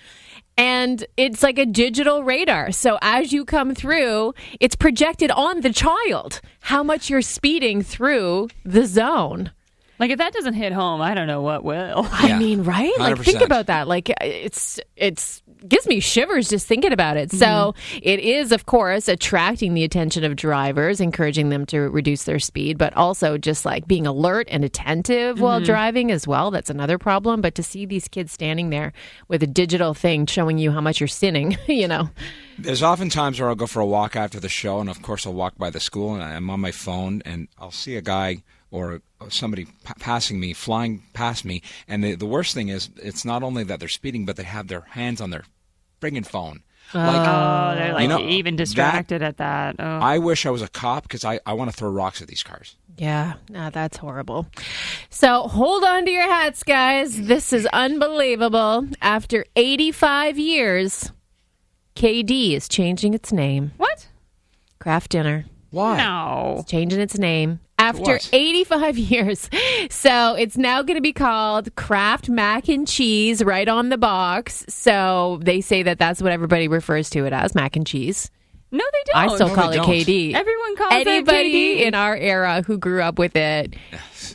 And 0.58 1.06
it's 1.18 1.44
like 1.44 1.60
a 1.60 1.68
digital 1.68 2.24
radar. 2.24 2.72
So 2.72 2.98
as 3.02 3.32
you 3.32 3.46
come 3.46 3.76
through, 3.76 4.34
it's 4.60 4.76
projected 4.76 5.30
on 5.30 5.62
the 5.62 5.72
child 5.72 6.42
how 6.62 6.82
much 6.82 7.12
you're 7.12 7.22
speeding 7.22 7.84
through 7.84 8.50
the 8.66 8.88
zone. 8.88 9.52
Like, 10.00 10.12
if 10.12 10.20
that 10.20 10.34
doesn't 10.34 10.54
hit 10.54 10.74
home, 10.74 11.02
I 11.02 11.14
don't 11.14 11.28
know 11.28 11.42
what 11.42 11.64
will. 11.64 12.08
I 12.12 12.38
mean, 12.38 12.64
right? 12.64 12.92
Like 13.00 13.18
think 13.20 13.42
about 13.42 13.68
that. 13.68 13.88
Like 13.88 14.12
it's 14.22 14.80
it's 14.96 15.42
gives 15.68 15.88
me 15.88 16.00
shivers 16.00 16.50
just 16.50 16.68
thinking 16.68 16.92
about 16.92 17.18
it. 17.18 17.32
So 17.32 17.46
mm-hmm. 17.46 18.00
it 18.02 18.20
is, 18.20 18.52
of 18.52 18.66
course, 18.66 19.08
attracting 19.08 19.74
the 19.74 19.84
attention 19.84 20.24
of 20.24 20.36
drivers, 20.36 21.00
encouraging 21.00 21.50
them 21.50 21.66
to 21.68 21.80
reduce 21.80 22.24
their 22.24 22.40
speed, 22.40 22.78
but 22.78 22.96
also 22.96 23.38
just 23.38 23.66
like 23.66 23.88
being 23.88 24.08
alert 24.08 24.48
and 24.50 24.64
attentive 24.64 25.40
while 25.40 25.60
mm-hmm. 25.60 25.66
driving 25.66 26.12
as 26.12 26.28
well. 26.28 26.52
That's 26.52 26.70
another 26.70 26.98
problem. 26.98 27.42
But 27.42 27.56
to 27.56 27.64
see 27.64 27.86
these 27.86 28.08
kids 28.08 28.32
standing 28.32 28.70
there 28.70 28.94
with 29.28 29.44
a 29.44 29.48
digital 29.48 29.94
thing 29.94 30.26
showing 30.26 30.58
you 30.58 30.72
how 30.72 30.82
much 30.82 31.00
you're 31.00 31.08
sinning, 31.08 31.58
you 31.68 31.88
know. 31.88 32.10
There's 32.60 32.84
often 32.84 33.10
times 33.10 33.40
where 33.40 33.50
I'll 33.50 33.56
go 33.56 33.68
for 33.68 33.82
a 33.82 33.86
walk 33.86 34.16
after 34.16 34.40
the 34.40 34.50
show, 34.50 34.80
and 34.80 34.90
of 34.90 35.02
course, 35.02 35.26
I'll 35.26 35.34
walk 35.34 35.58
by 35.58 35.70
the 35.70 35.80
school, 35.80 36.16
and 36.16 36.24
I'm 36.24 36.50
on 36.50 36.60
my 36.60 36.72
phone, 36.72 37.22
and 37.24 37.48
I'll 37.58 37.72
see 37.72 37.96
a 37.96 38.02
guy 38.02 38.44
or 38.72 39.02
somebody 39.30 39.66
p- 39.66 39.72
passing 40.00 40.40
me, 40.40 40.54
flying 40.54 41.04
past 41.14 41.44
me. 41.46 41.62
And 41.88 42.04
the, 42.04 42.16
the 42.16 42.26
worst 42.26 42.54
thing 42.54 42.70
is, 42.70 42.90
it's 42.98 43.26
not 43.26 43.44
only 43.44 43.64
that 43.64 43.80
they're 43.80 43.90
speeding, 43.90 44.26
but 44.26 44.36
they 44.36 44.44
have 44.44 44.68
their 44.68 44.82
hands 44.82 45.22
on 45.22 45.30
their 45.30 45.44
friggin' 46.02 46.26
phone. 46.26 46.62
Like, 46.94 47.28
Oh, 47.28 47.76
they're 47.76 47.94
like 47.94 48.08
know, 48.08 48.20
even 48.20 48.56
that- 48.56 48.64
distracted 48.64 49.22
at 49.22 49.38
that. 49.38 49.76
Oh. 49.80 49.84
I 49.84 50.20
wish 50.20 50.46
I 50.46 50.52
was 50.52 50.62
a 50.62 50.70
cop 50.70 51.04
because 51.04 51.26
I, 51.26 51.40
I 51.46 51.52
want 51.54 51.70
to 51.70 51.76
throw 51.76 51.90
rocks 51.90 52.22
at 52.22 52.30
these 52.30 52.44
cars. 52.44 52.78
Yeah, 52.98 53.34
no, 53.50 53.70
that's 53.70 53.98
horrible. 53.98 54.48
So 55.10 55.44
hold 55.50 55.84
on 55.84 56.06
to 56.06 56.12
your 56.12 56.24
hats, 56.28 56.64
guys. 56.64 57.24
This 57.28 57.52
is 57.54 57.66
unbelievable. 57.74 58.88
After 59.02 59.46
85 59.58 60.40
years, 60.40 61.12
KD 61.96 62.54
is 62.54 62.68
changing 62.70 63.14
its 63.14 63.32
name. 63.34 63.72
what? 63.78 64.08
Kraft 64.80 65.12
Dinner. 65.12 65.46
Why? 65.72 65.98
No. 65.98 66.64
Changing 66.68 67.00
its 67.02 67.18
name 67.18 67.60
after 67.88 68.14
what? 68.14 68.30
85 68.32 68.98
years. 68.98 69.50
So 69.90 70.36
it's 70.36 70.58
now 70.58 70.82
going 70.82 70.98
to 70.98 71.02
be 71.02 71.14
called 71.14 71.74
Kraft 71.76 72.30
Mac 72.30 72.68
and 72.68 72.88
Cheese 72.88 73.44
right 73.44 73.68
on 73.68 73.90
the 73.90 73.98
box. 73.98 74.66
So 74.70 75.40
they 75.42 75.62
say 75.62 75.84
that 75.84 76.00
that's 76.00 76.22
what 76.22 76.32
everybody 76.32 76.68
refers 76.68 77.10
to 77.12 77.26
it 77.26 77.34
as 77.34 77.56
mac 77.56 77.76
and 77.76 77.86
cheese. 77.86 78.30
No, 78.70 78.84
they 78.92 79.12
don't. 79.14 79.16
I 79.32 79.36
still 79.36 79.48
No, 79.48 79.56
call 79.56 79.72
it 79.72 79.76
don't. 79.78 79.88
KD. 79.88 80.34
Everyone 80.34 80.76
calls 80.76 80.94
Anybody 80.94 81.72
it 81.74 81.84
KD. 81.84 81.88
in 81.88 81.96
our 81.96 82.18
era 82.18 82.64
who 82.68 82.78
grew 82.78 83.02
up 83.02 83.18
with 83.18 83.36
it 83.36 83.76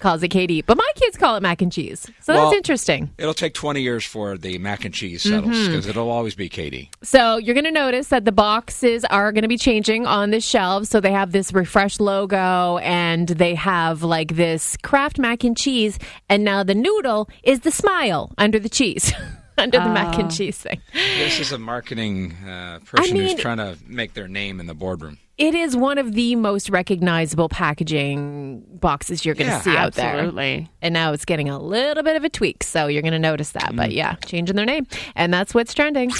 calls 0.00 0.22
it 0.22 0.30
KD. 0.30 0.64
But 0.66 0.76
my 0.78 0.90
kids 0.96 1.16
call 1.16 1.36
it 1.36 1.42
mac 1.42 1.60
and 1.62 1.70
cheese. 1.70 2.10
So 2.20 2.34
Well- 2.34 2.44
that's 2.46 2.56
interesting. 2.56 3.10
It'll 3.18 3.34
take 3.34 3.52
20 3.54 3.82
years 3.82 4.04
for 4.04 4.36
the 4.38 4.58
mac 4.58 4.84
and 4.84 4.92
cheese 4.94 5.22
settles 5.22 5.54
Mm-hmm. 5.54 5.66
because 5.66 5.86
it'll 5.86 6.10
always 6.10 6.34
be 6.34 6.48
KD. 6.48 6.88
So 7.02 7.36
you're 7.36 7.54
going 7.54 7.64
to 7.66 7.70
notice 7.70 8.08
that 8.08 8.24
the 8.24 8.32
boxes 8.32 9.04
are 9.10 9.30
going 9.32 9.42
to 9.42 9.48
be 9.48 9.58
changing 9.58 10.06
on 10.06 10.30
the 10.30 10.40
shelves. 10.40 10.88
So 10.88 10.98
they 10.98 11.12
have 11.12 11.30
this 11.32 11.52
refresh 11.52 12.00
logo 12.00 12.78
and 12.78 13.28
they 13.28 13.54
have 13.54 14.02
like 14.02 14.34
this 14.34 14.76
Kraft 14.82 15.18
mac 15.18 15.44
and 15.44 15.56
cheese. 15.56 15.98
And 16.28 16.42
now 16.42 16.62
the 16.64 16.74
noodle 16.74 17.28
is 17.44 17.60
the 17.60 17.70
smile 17.70 18.32
under 18.38 18.58
the 18.58 18.70
cheese, 18.70 19.12
under 19.58 19.78
the 19.78 19.88
mac 19.88 20.18
and 20.18 20.30
cheese 20.30 20.58
thing. 20.58 20.80
This 20.92 21.38
is 21.40 21.52
a 21.52 21.58
marketing 21.58 22.32
uh, 22.46 22.80
person 22.84 23.16
mean- 23.16 23.28
who's 23.28 23.40
trying 23.40 23.58
to 23.58 23.76
make 23.86 24.14
their 24.14 24.28
name 24.28 24.60
in 24.60 24.66
the 24.66 24.74
boardroom. 24.74 25.18
It 25.38 25.54
is 25.54 25.74
one 25.74 25.96
of 25.98 26.12
the 26.12 26.36
most 26.36 26.68
recognizable 26.68 27.48
packaging 27.48 28.64
boxes 28.80 29.24
you're 29.24 29.34
going 29.34 29.48
to 29.48 29.54
Yeah, 29.54 29.60
see 29.62 29.76
out 29.76 29.94
there. 29.94 30.14
Absolutely. 30.14 30.70
And 30.82 30.92
now 30.92 31.12
it's 31.14 31.24
getting 31.24 31.48
a 31.48 31.58
little 31.58 32.02
bit 32.02 32.16
of 32.16 32.22
a 32.22 32.28
tweak. 32.28 32.62
So 32.62 32.86
you're 32.86 33.02
going 33.02 33.12
to 33.12 33.18
notice 33.18 33.50
that. 33.52 33.74
But 33.74 33.92
yeah, 33.92 34.16
changing 34.26 34.56
their 34.56 34.66
name. 34.66 34.86
And 35.16 35.32
that's 35.32 35.54
what's 35.54 35.72
trending. 35.74 36.10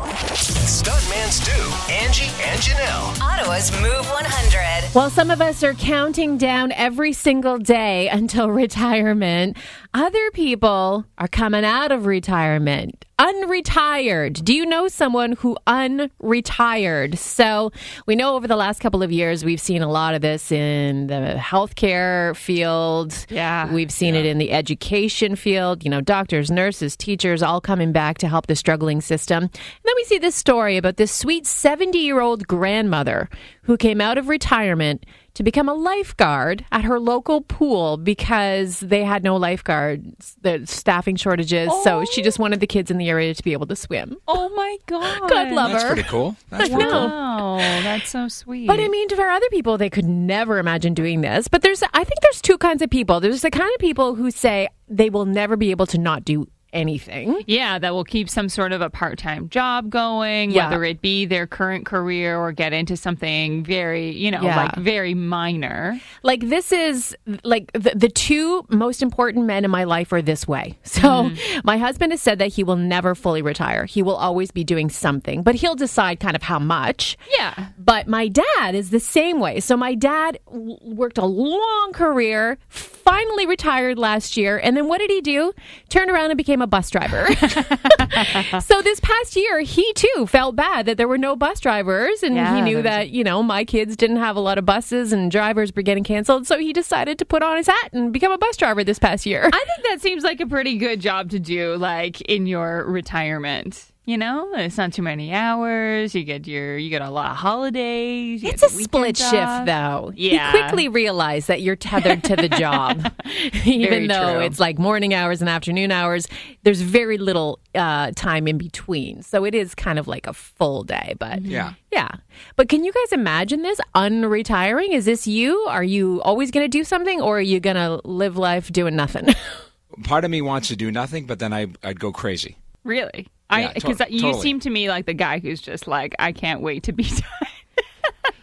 Stuntman 0.00 1.28
Stu, 1.28 1.92
Angie, 1.92 2.24
and 2.42 2.60
Janelle. 2.60 3.20
Ottawa's 3.20 3.70
Move 3.82 4.06
100. 4.10 4.94
While 4.94 5.10
some 5.10 5.30
of 5.30 5.40
us 5.40 5.62
are 5.62 5.74
counting 5.74 6.38
down 6.38 6.72
every 6.72 7.12
single 7.12 7.58
day 7.58 8.08
until 8.08 8.48
retirement, 8.50 9.56
Other 9.92 10.30
people 10.30 11.04
are 11.18 11.26
coming 11.26 11.64
out 11.64 11.90
of 11.90 12.06
retirement, 12.06 13.04
unretired. 13.18 14.44
Do 14.44 14.54
you 14.54 14.64
know 14.64 14.86
someone 14.86 15.32
who 15.32 15.56
unretired? 15.66 17.18
So 17.18 17.72
we 18.06 18.14
know 18.14 18.36
over 18.36 18.46
the 18.46 18.54
last 18.54 18.80
couple 18.80 19.02
of 19.02 19.10
years, 19.10 19.44
we've 19.44 19.60
seen 19.60 19.82
a 19.82 19.90
lot 19.90 20.14
of 20.14 20.22
this 20.22 20.52
in 20.52 21.08
the 21.08 21.34
healthcare 21.36 22.36
field. 22.36 23.26
Yeah. 23.30 23.72
We've 23.72 23.90
seen 23.90 24.14
it 24.14 24.24
in 24.26 24.38
the 24.38 24.52
education 24.52 25.34
field, 25.34 25.82
you 25.82 25.90
know, 25.90 26.00
doctors, 26.00 26.52
nurses, 26.52 26.96
teachers, 26.96 27.42
all 27.42 27.60
coming 27.60 27.90
back 27.90 28.18
to 28.18 28.28
help 28.28 28.46
the 28.46 28.54
struggling 28.54 29.00
system. 29.00 29.42
And 29.42 29.52
then 29.84 29.94
we 29.96 30.04
see 30.04 30.18
this 30.18 30.36
story 30.36 30.76
about 30.76 30.98
this 30.98 31.10
sweet 31.10 31.48
70 31.48 31.98
year 31.98 32.20
old 32.20 32.46
grandmother 32.46 33.28
who 33.62 33.76
came 33.76 34.00
out 34.00 34.18
of 34.18 34.28
retirement 34.28 35.04
to 35.34 35.42
become 35.42 35.68
a 35.68 35.74
lifeguard 35.74 36.64
at 36.72 36.84
her 36.84 36.98
local 36.98 37.40
pool 37.42 37.96
because 37.96 38.80
they 38.80 39.04
had 39.04 39.22
no 39.22 39.36
lifeguards, 39.36 40.36
the 40.40 40.64
staffing 40.66 41.16
shortages. 41.16 41.70
So 41.84 42.04
she 42.04 42.22
just 42.22 42.38
wanted 42.38 42.60
the 42.60 42.66
kids 42.66 42.90
in 42.90 42.98
the 42.98 43.08
area 43.08 43.34
to 43.34 43.42
be 43.42 43.52
able 43.52 43.66
to 43.66 43.76
swim. 43.76 44.16
Oh 44.28 44.48
my 44.50 44.76
god. 44.86 45.28
God 45.28 45.50
love 45.52 45.72
That's 45.72 45.84
her. 45.84 45.94
pretty 45.94 46.08
cool. 46.08 46.36
That's 46.50 46.68
pretty 46.68 46.84
know. 46.84 46.90
cool. 46.90 47.08
Wow, 47.08 47.56
that's 47.82 48.10
so 48.10 48.28
sweet. 48.28 48.66
But 48.66 48.80
I 48.80 48.88
mean, 48.88 49.08
for 49.08 49.28
other 49.28 49.48
people, 49.50 49.78
they 49.78 49.90
could 49.90 50.06
never 50.06 50.58
imagine 50.58 50.94
doing 50.94 51.20
this. 51.20 51.48
But 51.48 51.62
there's, 51.62 51.82
I 51.82 52.04
think 52.04 52.20
there's 52.22 52.42
two 52.42 52.58
kinds 52.58 52.82
of 52.82 52.90
people. 52.90 53.20
There's 53.20 53.42
the 53.42 53.50
kind 53.50 53.70
of 53.72 53.78
people 53.78 54.14
who 54.14 54.30
say 54.30 54.68
they 54.88 55.10
will 55.10 55.26
never 55.26 55.56
be 55.56 55.70
able 55.70 55.86
to 55.86 55.98
not 55.98 56.24
do 56.24 56.46
anything. 56.72 57.42
Yeah, 57.46 57.78
that 57.78 57.92
will 57.94 58.04
keep 58.04 58.28
some 58.28 58.48
sort 58.48 58.72
of 58.72 58.80
a 58.80 58.90
part 58.90 59.18
time 59.18 59.48
job 59.48 59.90
going, 59.90 60.50
Yeah. 60.50 60.68
whether 60.70 60.84
it 60.84 61.00
be 61.00 61.26
their 61.26 61.46
current 61.46 61.86
career 61.86 62.38
or 62.38 62.52
get 62.52 62.72
into 62.72 62.96
something 62.96 63.64
very, 63.64 64.10
you 64.10 64.30
know, 64.30 64.42
Yeah. 64.42 64.56
like 64.56 64.76
very 64.76 65.14
minor. 65.14 66.00
Like 66.22 66.48
this 66.48 66.72
is 66.72 67.16
like 67.44 67.70
the, 67.72 67.92
the 67.94 68.08
two 68.08 68.64
most 68.68 69.02
important 69.02 69.46
men 69.46 69.64
in 69.64 69.70
my 69.70 69.84
life 69.84 70.12
are 70.12 70.22
this 70.22 70.46
way. 70.46 70.78
So 71.00 71.00
mm-hmm. 71.08 71.60
my 71.64 71.78
husband 71.78 72.12
has 72.12 72.20
said 72.20 72.40
that 72.40 72.48
he 72.48 72.62
will 72.62 72.76
never 72.76 73.14
fully 73.14 73.40
retire. 73.42 73.86
He 73.86 74.02
will 74.02 74.16
always 74.16 74.50
be 74.50 74.64
doing 74.64 74.90
something, 74.90 75.42
but 75.42 75.54
he'll 75.54 75.74
decide 75.76 76.20
kind 76.20 76.36
of 76.36 76.42
how 76.42 76.58
much. 76.58 77.16
Yeah. 77.38 77.68
But 77.78 78.06
my 78.06 78.28
dad 78.28 78.74
is 78.74 78.90
the 78.90 79.00
same 79.00 79.40
way. 79.40 79.60
So 79.60 79.76
my 79.78 79.94
dad 79.94 80.38
w- 80.46 80.76
worked 80.82 81.16
a 81.16 81.24
long 81.24 81.92
career, 81.94 82.58
finally 82.68 83.46
retired 83.46 83.98
last 83.98 84.36
year, 84.36 84.58
and 84.62 84.76
then 84.76 84.88
what 84.88 84.98
did 84.98 85.10
he 85.10 85.20
do? 85.22 85.52
Turned 85.88 86.10
around 86.10 86.30
and 86.30 86.36
became 86.36 86.59
a 86.62 86.66
bus 86.66 86.90
driver. 86.90 87.26
so 88.60 88.82
this 88.82 89.00
past 89.00 89.36
year, 89.36 89.60
he 89.60 89.92
too 89.94 90.26
felt 90.26 90.56
bad 90.56 90.86
that 90.86 90.96
there 90.96 91.08
were 91.08 91.18
no 91.18 91.36
bus 91.36 91.60
drivers, 91.60 92.22
and 92.22 92.34
Yeah, 92.34 92.54
he 92.54 92.62
knew 92.62 92.82
that 92.82 93.10
you 93.10 93.24
know 93.24 93.42
my 93.42 93.64
kids 93.64 93.96
didn't 93.96 94.16
have 94.16 94.36
a 94.36 94.40
lot 94.40 94.58
of 94.58 94.66
buses 94.66 95.12
and 95.12 95.30
drivers 95.30 95.74
were 95.74 95.82
getting 95.82 96.04
canceled. 96.04 96.46
So 96.46 96.58
he 96.58 96.72
decided 96.72 97.18
to 97.18 97.24
put 97.24 97.42
on 97.42 97.56
his 97.56 97.66
hat 97.66 97.92
and 97.92 98.12
become 98.12 98.32
a 98.32 98.38
bus 98.38 98.56
driver 98.56 98.84
this 98.84 98.98
past 98.98 99.26
year. 99.26 99.44
I 99.44 99.50
think 99.50 99.88
that 99.88 100.00
seems 100.00 100.24
like 100.24 100.40
a 100.40 100.46
pretty 100.46 100.76
good 100.78 101.00
job 101.00 101.30
to 101.30 101.38
do, 101.38 101.76
like 101.76 102.20
in 102.22 102.46
your 102.46 102.84
retirement. 102.84 103.89
You 104.06 104.16
know, 104.18 104.54
it's 104.54 104.76
not 104.78 104.92
too 104.92 105.02
many 105.02 105.32
hours. 105.32 106.14
You 106.14 106.24
get 106.24 106.46
your, 106.46 106.76
you 106.78 106.88
get 106.90 107.02
a 107.02 107.10
lot 107.10 107.30
of 107.32 107.36
holidays. 107.36 108.42
It's 108.42 108.62
a 108.62 108.68
split 108.68 108.92
weekends 109.02 109.20
shift, 109.20 109.34
off. 109.36 109.66
though. 109.66 110.12
Yeah. 110.16 110.50
He 110.52 110.58
quickly 110.58 110.88
realize 110.88 111.46
that 111.46 111.60
you're 111.60 111.76
tethered 111.76 112.24
to 112.24 112.34
the 112.34 112.48
job. 112.48 113.12
Even 113.64 113.88
Very 113.90 114.06
though 114.08 114.34
true. 114.38 114.40
it's 114.42 114.58
like 114.58 114.78
morning 114.78 115.12
hours 115.14 115.40
and 115.42 115.48
afternoon 115.50 115.92
hours, 115.92 116.26
there's 116.64 116.80
very 116.80 117.18
little 117.18 117.60
uh, 117.74 118.10
time 118.16 118.48
in 118.48 118.58
between. 118.58 119.22
So 119.22 119.44
it 119.44 119.54
is 119.54 119.74
kind 119.74 119.98
of 119.98 120.08
like 120.08 120.26
a 120.26 120.32
full 120.32 120.82
day. 120.82 121.14
But 121.18 121.42
Yeah. 121.42 121.74
yeah. 121.92 122.08
But 122.56 122.68
can 122.68 122.84
you 122.84 122.92
guys 122.92 123.12
imagine 123.12 123.62
this? 123.62 123.78
Unretiring? 123.94 124.92
Is 124.92 125.04
this 125.04 125.26
you? 125.26 125.56
Are 125.68 125.84
you 125.84 126.20
always 126.22 126.50
going 126.50 126.64
to 126.64 126.68
do 126.68 126.84
something 126.84 127.20
or 127.20 127.36
are 127.38 127.42
you 127.42 127.60
going 127.60 127.76
to 127.76 128.00
live 128.04 128.36
life 128.38 128.72
doing 128.72 128.96
nothing? 128.96 129.28
Part 130.04 130.24
of 130.24 130.30
me 130.30 130.40
wants 130.40 130.68
to 130.68 130.76
do 130.76 130.90
nothing, 130.90 131.26
but 131.26 131.38
then 131.38 131.52
I, 131.52 131.66
I'd 131.84 132.00
go 132.00 132.10
crazy. 132.12 132.56
Really? 132.82 133.28
Yeah, 133.58 133.68
to- 133.68 133.74
because 133.74 134.00
you 134.10 134.20
totally. 134.20 134.42
seem 134.42 134.60
to 134.60 134.70
me 134.70 134.88
like 134.88 135.06
the 135.06 135.14
guy 135.14 135.38
who's 135.40 135.60
just 135.60 135.86
like, 135.88 136.14
I 136.18 136.32
can't 136.32 136.60
wait 136.60 136.84
to 136.84 136.92
be 136.92 137.04
done. 137.08 137.22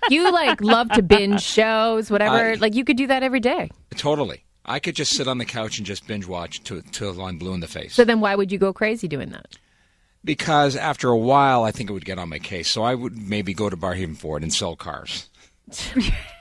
you 0.10 0.32
like 0.32 0.62
love 0.62 0.90
to 0.92 1.02
binge 1.02 1.42
shows, 1.42 2.10
whatever. 2.12 2.52
I- 2.52 2.54
like 2.56 2.76
you 2.76 2.84
could 2.84 2.98
do 2.98 3.08
that 3.08 3.24
every 3.24 3.40
day. 3.40 3.70
Totally. 3.96 4.44
I 4.66 4.80
could 4.80 4.96
just 4.96 5.16
sit 5.16 5.28
on 5.30 5.38
the 5.38 5.46
couch 5.46 5.78
and 5.78 5.88
just 5.88 6.06
binge 6.08 6.28
watch 6.28 6.62
till, 6.64 6.82
till 6.92 7.22
I'm 7.22 7.38
blue 7.38 7.54
in 7.54 7.62
the 7.62 7.68
face. 7.68 7.94
So 7.94 8.04
then 8.04 8.20
why 8.20 8.36
would 8.36 8.52
you 8.52 8.58
go 8.58 8.74
crazy 8.74 9.08
doing 9.08 9.30
that? 9.32 9.58
because 10.26 10.76
after 10.76 11.08
a 11.10 11.18
while, 11.18 11.64
I 11.64 11.72
think 11.72 11.90
it 11.90 11.94
would 11.94 12.04
get 12.04 12.20
on 12.20 12.28
my 12.28 12.40
case. 12.40 12.70
So 12.70 12.84
I 12.84 12.94
would 12.96 13.18
maybe 13.18 13.54
go 13.54 13.70
to 13.70 13.78
Barrhaven 13.78 14.18
Ford 14.18 14.44
and 14.44 14.54
sell 14.54 14.76
cars. 14.76 15.30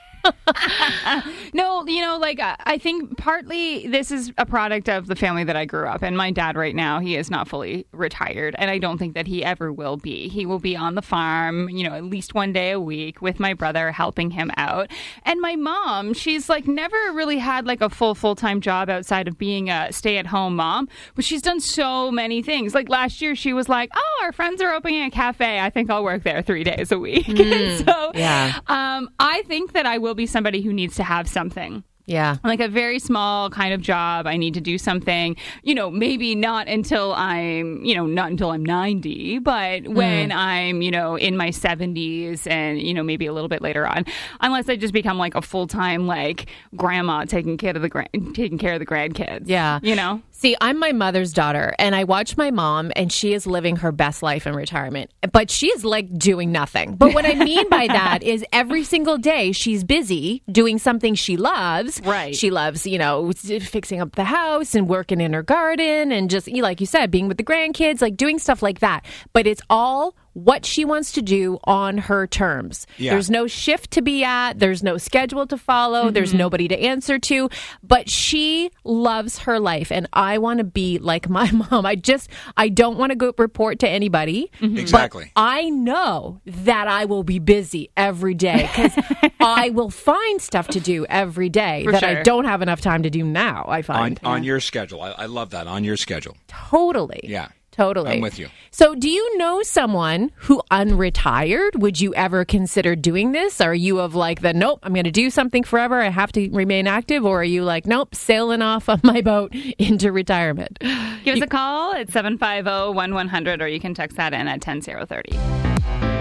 No, 1.57 1.87
you 1.87 2.03
know, 2.03 2.19
like 2.19 2.39
I 2.41 2.77
think 2.77 3.17
partly 3.17 3.87
this 3.87 4.11
is 4.11 4.31
a 4.37 4.45
product 4.45 4.89
of 4.89 5.07
the 5.07 5.17
family 5.17 5.45
that 5.45 5.57
I 5.57 5.65
grew 5.65 5.87
up 5.87 6.03
in. 6.03 6.17
My 6.17 6.31
dad, 6.31 6.57
right 6.57 6.75
now, 6.75 7.01
he 7.01 7.17
is 7.17 7.31
not 7.31 7.49
fully 7.49 7.87
retired, 7.93 8.55
and 8.59 8.71
I 8.71 8.79
don't 8.79 8.99
think 8.99 9.15
that 9.15 9.27
he 9.27 9.45
ever 9.45 9.73
will 9.73 9.97
be. 9.97 10.29
He 10.29 10.45
will 10.45 10.59
be 10.59 10.77
on 10.77 10.97
the 10.97 11.03
farm, 11.03 11.71
you 11.71 11.89
know, 11.89 11.95
at 11.95 12.05
least 12.05 12.35
one 12.35 12.53
day 12.53 12.73
a 12.73 12.81
week 12.81 13.23
with 13.23 13.41
my 13.41 13.55
brother, 13.55 13.93
helping 13.93 14.33
him 14.33 14.51
out. 14.57 14.91
And 15.25 15.41
my 15.41 15.57
mom, 15.57 16.13
she's 16.13 16.49
like 16.49 16.67
never 16.67 16.97
really 17.13 17.39
had 17.39 17.67
like 17.67 17.81
a 17.81 17.89
full 17.89 18.15
full 18.15 18.35
time 18.35 18.61
job 18.61 18.91
outside 18.91 19.29
of 19.29 19.39
being 19.39 19.71
a 19.71 19.93
stay 19.93 20.19
at 20.19 20.27
home 20.27 20.57
mom, 20.57 20.89
but 21.15 21.25
she's 21.25 21.43
done 21.43 21.61
so 21.61 22.11
many 22.11 22.43
things. 22.43 22.75
Like 22.75 22.89
last 22.89 23.23
year, 23.23 23.35
she 23.35 23.53
was 23.53 23.69
like, 23.69 23.91
"Oh, 23.95 24.25
our 24.25 24.33
friends 24.33 24.61
are 24.61 24.75
opening 24.75 25.05
a 25.05 25.11
cafe. 25.11 25.61
I 25.61 25.71
think 25.71 25.91
I'll 25.91 26.05
work 26.05 26.23
there 26.23 26.43
three 26.43 26.65
days 26.65 26.93
a 26.93 26.99
week." 26.99 27.27
so, 27.87 28.13
yeah. 28.15 28.61
um, 28.67 29.09
I 29.19 29.43
think 29.47 29.73
that 29.73 29.87
I 29.87 29.99
will 29.99 30.15
be 30.17 30.27
somebody 30.27 30.63
who 30.63 30.73
needs 30.73 30.97
to 30.97 31.03
have 31.03 31.29
something 31.29 31.85
Yeah. 32.07 32.37
like 32.45 32.61
a 32.61 32.69
very 32.69 32.99
small 33.01 33.51
kind 33.51 33.75
of 33.75 33.81
job. 33.81 34.27
I 34.27 34.37
need 34.37 34.55
to 34.55 34.61
do 34.61 34.79
something, 34.79 35.37
you 35.65 35.75
know, 35.75 35.91
maybe 35.91 36.35
not 36.37 36.69
until 36.69 37.13
I'm, 37.15 37.85
you 37.85 37.97
know, 37.97 38.07
not 38.07 38.31
until 38.31 38.51
I'm 38.51 38.65
90, 38.65 39.41
but 39.41 39.83
mm. 39.83 39.95
when 39.95 40.31
I'm, 40.31 40.83
you 40.83 40.93
know, 40.93 41.17
in 41.17 41.37
my 41.37 41.49
70s 41.49 42.47
and, 42.47 42.81
you 42.81 42.95
know, 42.95 43.03
maybe 43.03 43.27
a 43.27 43.33
little 43.33 43.49
bit 43.49 43.61
later 43.61 43.87
on, 43.87 44.05
unless 44.41 44.69
I 44.69 44.77
just 44.77 44.95
become 44.95 45.19
like 45.19 45.35
a 45.35 45.43
full 45.43 45.67
time, 45.67 46.07
like 46.07 46.47
grandma 46.77 47.25
taking 47.25 47.57
care 47.57 47.75
of 47.75 47.83
the 47.83 47.89
grand, 47.89 48.35
taking 48.35 48.59
care 48.59 48.75
of 48.75 48.79
the 48.79 48.87
grandkids. 48.87 49.45
Yeah. 49.47 49.81
You 49.83 49.97
know? 49.97 50.23
See, 50.39 50.55
I'm 50.61 50.79
my 50.79 50.93
mother's 50.93 51.33
daughter, 51.33 51.75
and 51.79 51.95
I 51.95 52.05
watch 52.05 52.37
my 52.37 52.51
mom, 52.51 52.93
and 52.95 53.11
she 53.11 53.33
is 53.33 53.47
living 53.47 53.77
her 53.77 53.91
best 53.91 54.23
life 54.23 54.47
in 54.47 54.55
retirement, 54.55 55.11
but 55.33 55.51
she 55.51 55.69
is 55.69 55.83
like 55.83 56.13
doing 56.19 56.53
nothing. 56.53 56.95
But 56.95 57.15
what 57.15 57.25
I 57.25 57.35
mean 57.43 57.71
by 57.71 57.87
that 57.87 58.23
is 58.23 58.45
every 58.53 58.85
single 58.85 59.17
day 59.17 59.53
she's 59.53 59.83
busy 59.83 60.43
doing 60.53 60.79
something 60.79 61.15
she 61.15 61.39
loves. 61.39 62.03
Right. 62.05 62.37
She 62.37 62.51
loves, 62.51 62.87
you 62.87 62.99
know, 62.99 63.33
fixing 63.33 64.03
up 64.03 64.15
the 64.15 64.25
house 64.25 64.75
and 64.75 64.91
working 64.91 65.23
in 65.23 65.33
her 65.33 65.43
garden 65.43 66.13
and 66.13 66.29
just, 66.29 66.53
like 66.53 66.81
you 66.81 66.87
said, 66.87 67.11
being 67.11 67.29
with 67.29 67.39
the 67.39 67.45
grandkids, 67.45 68.03
like 68.03 68.19
doing 68.19 68.39
stuff 68.39 68.63
like 68.63 68.81
that. 68.81 69.07
But 69.33 69.47
it's 69.47 69.63
all 69.71 70.17
what 70.37 70.67
she 70.67 70.85
wants 70.85 71.13
to 71.13 71.23
do 71.23 71.59
on 71.65 71.97
her 71.97 72.27
terms. 72.27 72.87
Yeah. 72.99 73.13
There's 73.13 73.31
no 73.31 73.47
shift 73.47 73.93
to 73.93 74.03
be 74.03 74.23
at, 74.23 74.59
there's 74.59 74.83
no 74.83 74.99
schedule 74.99 75.47
to 75.47 75.57
follow, 75.57 76.11
there's 76.11 76.29
mm-hmm. 76.29 76.39
nobody 76.39 76.69
to 76.69 76.79
answer 76.79 77.19
to, 77.19 77.49
but 77.83 78.11
she 78.11 78.71
loves 78.85 79.39
her 79.39 79.59
life 79.59 79.91
and 79.91 80.07
I 80.13 80.37
want 80.37 80.59
to 80.59 80.65
be 80.65 80.99
like 80.99 81.31
my 81.31 81.51
mom. 81.71 81.87
I 81.87 81.95
just 81.95 82.29
I 82.55 82.69
don't 82.69 82.99
want 82.99 83.13
to 83.13 83.17
go 83.17 83.33
report 83.39 83.79
to 83.79 83.89
anybody. 83.89 84.51
Mm-hmm. 84.61 84.77
Exactly. 84.77 85.33
But 85.35 85.41
I 85.41 85.71
know 85.71 86.43
that 86.45 86.87
I 86.87 87.07
will 87.07 87.25
be 87.25 87.39
busy 87.39 87.89
every 87.97 88.35
day 88.35 88.69
cuz 88.75 88.93
I 89.41 89.71
will 89.71 89.91
find 89.91 90.43
stuff 90.43 90.69
to 90.69 90.81
do 90.81 91.07
every 91.09 91.49
day 91.49 91.85
For 91.85 91.93
that 91.93 92.05
I 92.05 92.23
don't 92.23 92.45
have 92.45 92.61
enough 92.61 92.83
time 92.83 93.05
to 93.05 93.11
do 93.11 93.25
now, 93.25 93.65
I 93.69 93.79
on, 93.79 93.83
find. 93.85 94.21
on 94.23 94.45
your 94.45 94.61
schedule. 94.61 95.01
I, 95.01 95.13
I 95.13 95.27
love 95.27 95.51
that. 95.51 95.67
On 95.67 95.83
your 95.83 95.97
schedule. 95.97 96.37
Totally. 96.47 97.21
Yeah. 97.25 97.49
Totally. 97.77 98.13
I'm 98.13 98.21
with 98.21 98.39
you. 98.39 98.49
So, 98.71 98.95
do 98.95 99.09
you 99.09 99.39
know 99.39 99.63
someone 99.63 100.33
who 100.37 100.63
unretired? 100.71 101.77
Would 101.77 102.01
you 102.01 102.15
ever 102.15 102.45
consider 102.45 102.97
doing 102.97 103.33
this? 103.33 103.61
Are 103.61 103.75
you 103.75 104.01
of 104.01 104.15
like 104.15 104.41
the 104.41 104.55
nope, 104.55 104.81
I'm 104.83 104.95
going 104.95 105.05
to 105.05 105.11
do 105.11 105.29
something 105.31 105.63
forever, 105.63 106.01
I 106.01 106.09
have 106.09 106.33
to 106.33 106.49
remain 106.51 106.87
active? 106.87 107.25
Or 107.25 107.41
are 107.41 107.45
you 107.45 107.65
like, 107.65 107.87
nope, 107.87 108.15
sailing 108.15 108.63
off 108.63 108.89
on 108.89 109.01
my 109.03 109.21
boat 109.21 109.55
into 109.79 110.11
retirement? 110.11 110.79
Give 111.25 111.37
us 111.37 111.43
a 111.43 111.47
call 111.47 111.95
at 111.95 112.11
750 112.11 112.95
1100 112.95 113.63
or 113.63 113.69
you 113.69 113.81
can 113.81 113.95
text 113.95 114.17
that 114.17 114.33
in 114.33 114.49
at 114.49 114.61
10030. 114.61 115.37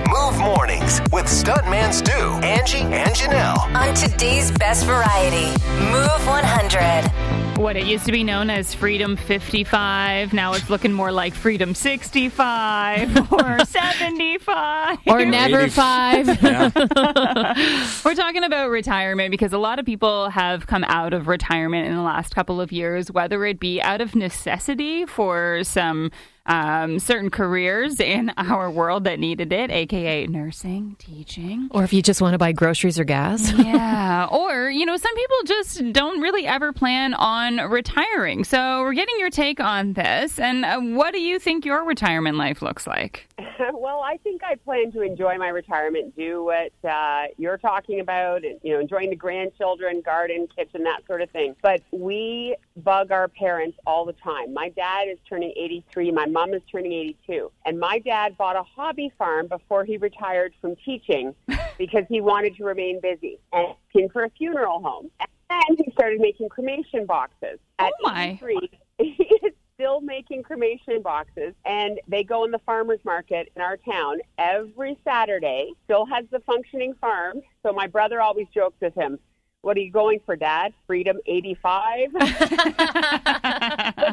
Move 0.10 0.38
mornings 0.40 1.02
with 1.12 1.26
Stuntman 1.26 1.94
Stu, 1.94 2.12
Angie, 2.46 2.80
and 2.80 3.10
Janelle. 3.10 3.58
On 3.76 3.94
today's 3.96 4.52
best 4.52 4.86
variety, 4.86 5.50
Move 5.92 6.28
100. 6.28 7.45
What 7.58 7.78
it 7.78 7.86
used 7.86 8.06
to 8.06 8.12
be 8.12 8.24
known 8.24 8.50
as 8.50 8.74
Freedom 8.74 9.16
55, 9.16 10.34
now 10.34 10.54
it's 10.54 10.70
looking 10.70 10.92
more 10.92 11.12
like 11.12 11.34
Freedom 11.34 11.74
65 11.74 13.32
or 13.32 13.60
75. 13.66 14.98
Or 15.08 15.26
never 15.26 15.62
80. 15.62 15.70
five? 15.72 16.28
We're 18.06 18.14
talking 18.14 18.44
about 18.44 18.70
retirement 18.70 19.32
because 19.32 19.54
a 19.54 19.58
lot 19.58 19.80
of 19.80 19.86
people 19.86 20.30
have 20.30 20.68
come 20.68 20.84
out 20.84 21.14
of 21.14 21.28
retirement 21.28 21.88
in 21.88 21.96
the 21.96 22.02
last 22.02 22.36
couple 22.36 22.60
of 22.60 22.72
years, 22.74 23.10
whether 23.10 23.46
it 23.46 23.60
be 23.60 23.82
out 23.82 24.02
of 24.02 24.16
necessity 24.16 25.06
for 25.06 25.64
some 25.64 26.12
um, 26.46 27.00
certain 27.00 27.30
careers 27.30 28.00
in 28.00 28.32
our 28.38 28.70
world 28.70 29.06
that 29.06 29.20
needed 29.20 29.52
it, 29.52 29.72
aka 29.72 30.28
nursing, 30.28 30.96
teaching. 31.00 31.68
Or 31.72 31.84
if 31.84 31.94
you 31.94 32.02
just 32.02 32.22
want 32.22 32.34
to 32.34 32.38
buy 32.38 32.52
groceries 32.52 33.00
or 33.00 33.04
gas. 33.04 33.52
yeah. 33.58 34.28
Or, 34.32 34.70
you 34.70 34.86
know, 34.86 34.98
some 34.98 35.16
people 35.16 35.38
just 35.46 35.94
don't 35.94 36.22
really 36.22 36.46
ever 36.46 36.74
plan 36.74 37.14
on 37.14 37.58
retiring. 37.70 38.44
So 38.44 38.82
we're 38.82 38.94
getting 38.94 39.16
your 39.20 39.30
take 39.30 39.60
on 39.60 39.94
this. 39.94 40.40
And 40.40 40.66
uh, 40.66 40.80
what 40.80 41.14
do 41.14 41.22
you 41.22 41.40
think 41.40 41.66
your 41.66 41.84
retirement 41.84 42.38
life 42.38 42.62
looks 42.62 42.88
like? 42.88 43.28
well, 43.74 44.02
I 44.02 44.18
think 44.18 44.44
I 44.44 44.56
plan 44.56 44.92
to 44.94 45.02
enjoy 45.02 45.38
my 45.38 45.50
retirement, 45.50 46.16
do 46.16 46.44
what 46.44 46.72
uh, 46.90 47.26
you're 47.38 47.58
talking 47.58 48.00
about, 48.00 48.44
you 48.44 48.74
know, 48.74 48.80
enjoying 48.80 49.10
the 49.10 49.16
grandchildren, 49.16 50.02
garden, 50.02 50.48
kitchen, 50.56 50.84
that 50.84 51.02
sort 51.08 51.22
of 51.22 51.30
thing. 51.32 51.56
But 51.62 51.82
we 51.92 52.56
bug 52.78 53.12
our 53.12 53.28
parents 53.28 53.78
all 53.86 54.06
the 54.06 54.14
time. 54.14 54.54
My 54.54 54.70
dad 54.70 55.08
is 55.10 55.18
turning 55.28 55.54
83, 55.56 56.12
my 56.12 56.26
mom 56.36 56.54
is 56.54 56.62
turning 56.70 56.92
82, 56.92 57.50
and 57.66 57.80
my 57.80 58.00
dad 58.00 58.36
bought 58.38 58.58
a 58.58 58.64
hobby 58.64 59.10
farm 59.18 59.48
before 59.48 59.86
he 59.86 59.96
retired 59.96 60.54
from 60.60 60.76
teaching 60.84 61.34
because 61.78 62.04
he 62.10 62.20
wanted 62.20 62.58
to 62.58 62.66
remain 62.66 63.00
busy 63.02 63.40
and 63.54 63.70
looking 63.94 64.10
for 64.10 64.26
a 64.26 64.30
funeral 64.32 64.82
home. 64.82 65.10
And 65.50 65.78
he 65.78 65.90
started 65.94 66.20
making 66.20 66.50
cremation 66.50 67.06
boxes. 67.06 67.58
At 67.80 67.94
Oh, 68.04 68.10
my. 68.10 68.38
83, 68.42 68.70
he 68.98 69.24
is 69.44 69.54
still 69.76 70.02
making 70.02 70.44
cremation 70.44 71.02
boxes, 71.02 71.54
and 71.66 72.02
they 72.10 72.24
go 72.24 72.44
in 72.44 72.52
the 72.52 72.60
farmers 72.66 73.00
market 73.06 73.50
in 73.56 73.62
our 73.62 73.78
town 73.78 74.18
every 74.38 74.98
Saturday. 75.06 75.72
Still 75.86 76.06
has 76.06 76.26
the 76.32 76.42
functioning 76.42 76.96
farm. 77.00 77.40
So 77.64 77.72
my 77.72 77.88
brother 77.88 78.22
always 78.22 78.48
jokes 78.54 78.76
with 78.82 78.94
him. 78.94 79.20
What 79.62 79.78
are 79.78 79.80
you 79.80 79.92
going 79.92 80.20
for, 80.28 80.36
Dad? 80.36 80.74
Freedom 80.86 81.18
85? 81.26 82.10
but 82.14 82.28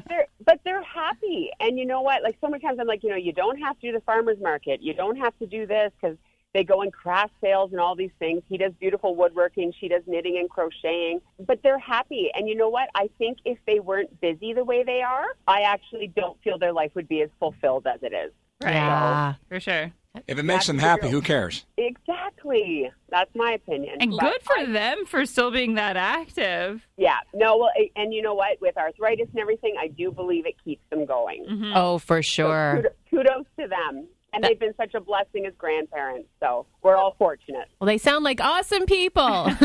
they're 0.09 0.27
but 0.45 0.61
they're 0.65 0.83
happy, 0.83 1.51
and 1.61 1.79
you 1.79 1.87
know 1.87 2.01
what? 2.01 2.23
Like 2.23 2.37
so 2.41 2.49
many 2.49 2.63
times, 2.63 2.79
I'm 2.81 2.87
like, 2.87 3.03
you 3.03 3.11
know, 3.11 3.17
you 3.17 3.33
don't 3.33 3.59
have 3.59 3.79
to 3.81 3.89
do 3.89 3.93
the 3.93 4.01
farmers 4.01 4.39
market. 4.41 4.83
You 4.83 4.95
don't 4.95 5.17
have 5.17 5.37
to 5.39 5.47
do 5.47 5.67
this 5.67 5.93
because 6.01 6.17
they 6.55 6.65
go 6.65 6.83
in 6.83 6.91
craft 6.91 7.33
sales 7.41 7.73
and 7.73 7.81
all 7.81 7.97
these 7.97 8.11
things. 8.19 8.43
He 8.49 8.59
does 8.59 8.73
beautiful 8.79 9.17
woodworking. 9.17 9.73
She 9.81 9.89
does 9.89 10.03
knitting 10.07 10.37
and 10.39 10.51
crocheting. 10.51 11.21
But 11.39 11.63
they're 11.63 11.79
happy, 11.79 12.31
and 12.35 12.49
you 12.49 12.55
know 12.55 12.69
what? 12.69 12.91
I 12.95 13.09
think 13.19 13.39
if 13.45 13.59
they 13.67 13.81
weren't 13.81 14.21
busy 14.21 14.53
the 14.53 14.65
way 14.65 14.83
they 14.83 15.03
are, 15.03 15.27
I 15.47 15.63
actually 15.63 16.09
don't 16.09 16.41
feel 16.43 16.59
their 16.59 16.73
life 16.73 16.93
would 16.95 17.09
be 17.09 17.23
as 17.23 17.31
fulfilled 17.39 17.87
as 17.87 18.03
it 18.03 18.13
is. 18.13 18.33
Right. 18.63 18.75
Yeah. 18.75 19.35
For 19.49 19.61
sure. 19.61 19.93
If 20.29 20.39
it 20.39 20.43
makes 20.45 20.59
That's 20.59 20.67
them 20.69 20.79
happy, 20.79 21.01
drill. 21.03 21.13
who 21.13 21.21
cares? 21.23 21.65
Exactly. 21.79 22.91
That's 23.09 23.35
my 23.35 23.53
opinion. 23.53 23.97
And 24.01 24.11
But 24.13 24.21
good 24.21 24.43
for 24.43 24.59
I- 24.59 24.67
them 24.67 25.05
for 25.07 25.25
still 25.27 25.51
being 25.51 25.75
that 25.75 25.97
active. 25.97 26.87
Yeah. 26.97 27.17
No. 27.35 27.57
Well, 27.57 27.71
and 27.97 28.13
you 28.13 28.23
know 28.23 28.35
what? 28.35 28.61
With 28.61 28.77
arthritis 28.77 29.29
and 29.31 29.41
everything, 29.41 29.75
I 29.81 29.89
do 29.89 30.11
believe 30.11 30.47
it 30.47 30.55
keeps 30.65 30.83
them 30.91 31.07
going. 31.07 31.47
Mm-hmm. 31.47 31.73
Oh, 31.75 31.99
for 31.99 32.23
sure. 32.23 32.83
kudo- 33.11 33.11
kudos 33.11 33.47
to 33.59 33.69
them. 33.69 34.07
And 34.35 34.43
they've 34.43 34.59
been 34.59 34.75
such 34.77 34.95
a 34.95 35.01
blessing 35.01 35.45
as 35.45 35.53
grandparents. 35.59 36.29
So 36.41 36.65
we're 36.83 36.97
all 36.97 37.15
fortunate. 37.19 37.69
Well, 37.81 37.87
they 37.87 37.99
sound 37.99 38.25
like 38.25 38.41
awesome 38.41 38.87
people. 38.87 39.45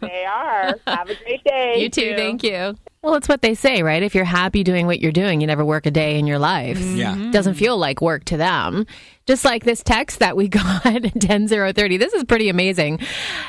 They 0.00 0.24
are. 0.24 0.74
Have 0.86 1.10
a 1.10 1.14
great 1.16 1.42
day. 1.44 1.80
you 1.80 1.88
too. 1.88 2.14
Thank 2.16 2.42
you. 2.44 2.76
Well, 3.02 3.14
it's 3.14 3.28
what 3.28 3.42
they 3.42 3.54
say, 3.54 3.82
right? 3.82 4.02
If 4.02 4.14
you're 4.14 4.24
happy 4.24 4.64
doing 4.64 4.86
what 4.86 4.98
you're 5.00 5.12
doing, 5.12 5.40
you 5.40 5.46
never 5.46 5.64
work 5.64 5.86
a 5.86 5.90
day 5.90 6.18
in 6.18 6.26
your 6.26 6.38
life. 6.40 6.78
Yeah. 6.80 7.30
Doesn't 7.30 7.54
feel 7.54 7.78
like 7.78 8.00
work 8.00 8.24
to 8.26 8.36
them. 8.36 8.86
Just 9.26 9.44
like 9.44 9.62
this 9.64 9.82
text 9.84 10.18
that 10.18 10.36
we 10.36 10.48
got 10.48 10.84
at 10.84 11.04
10030. 11.20 11.96
This 11.96 12.12
is 12.12 12.24
pretty 12.24 12.48
amazing. 12.48 12.98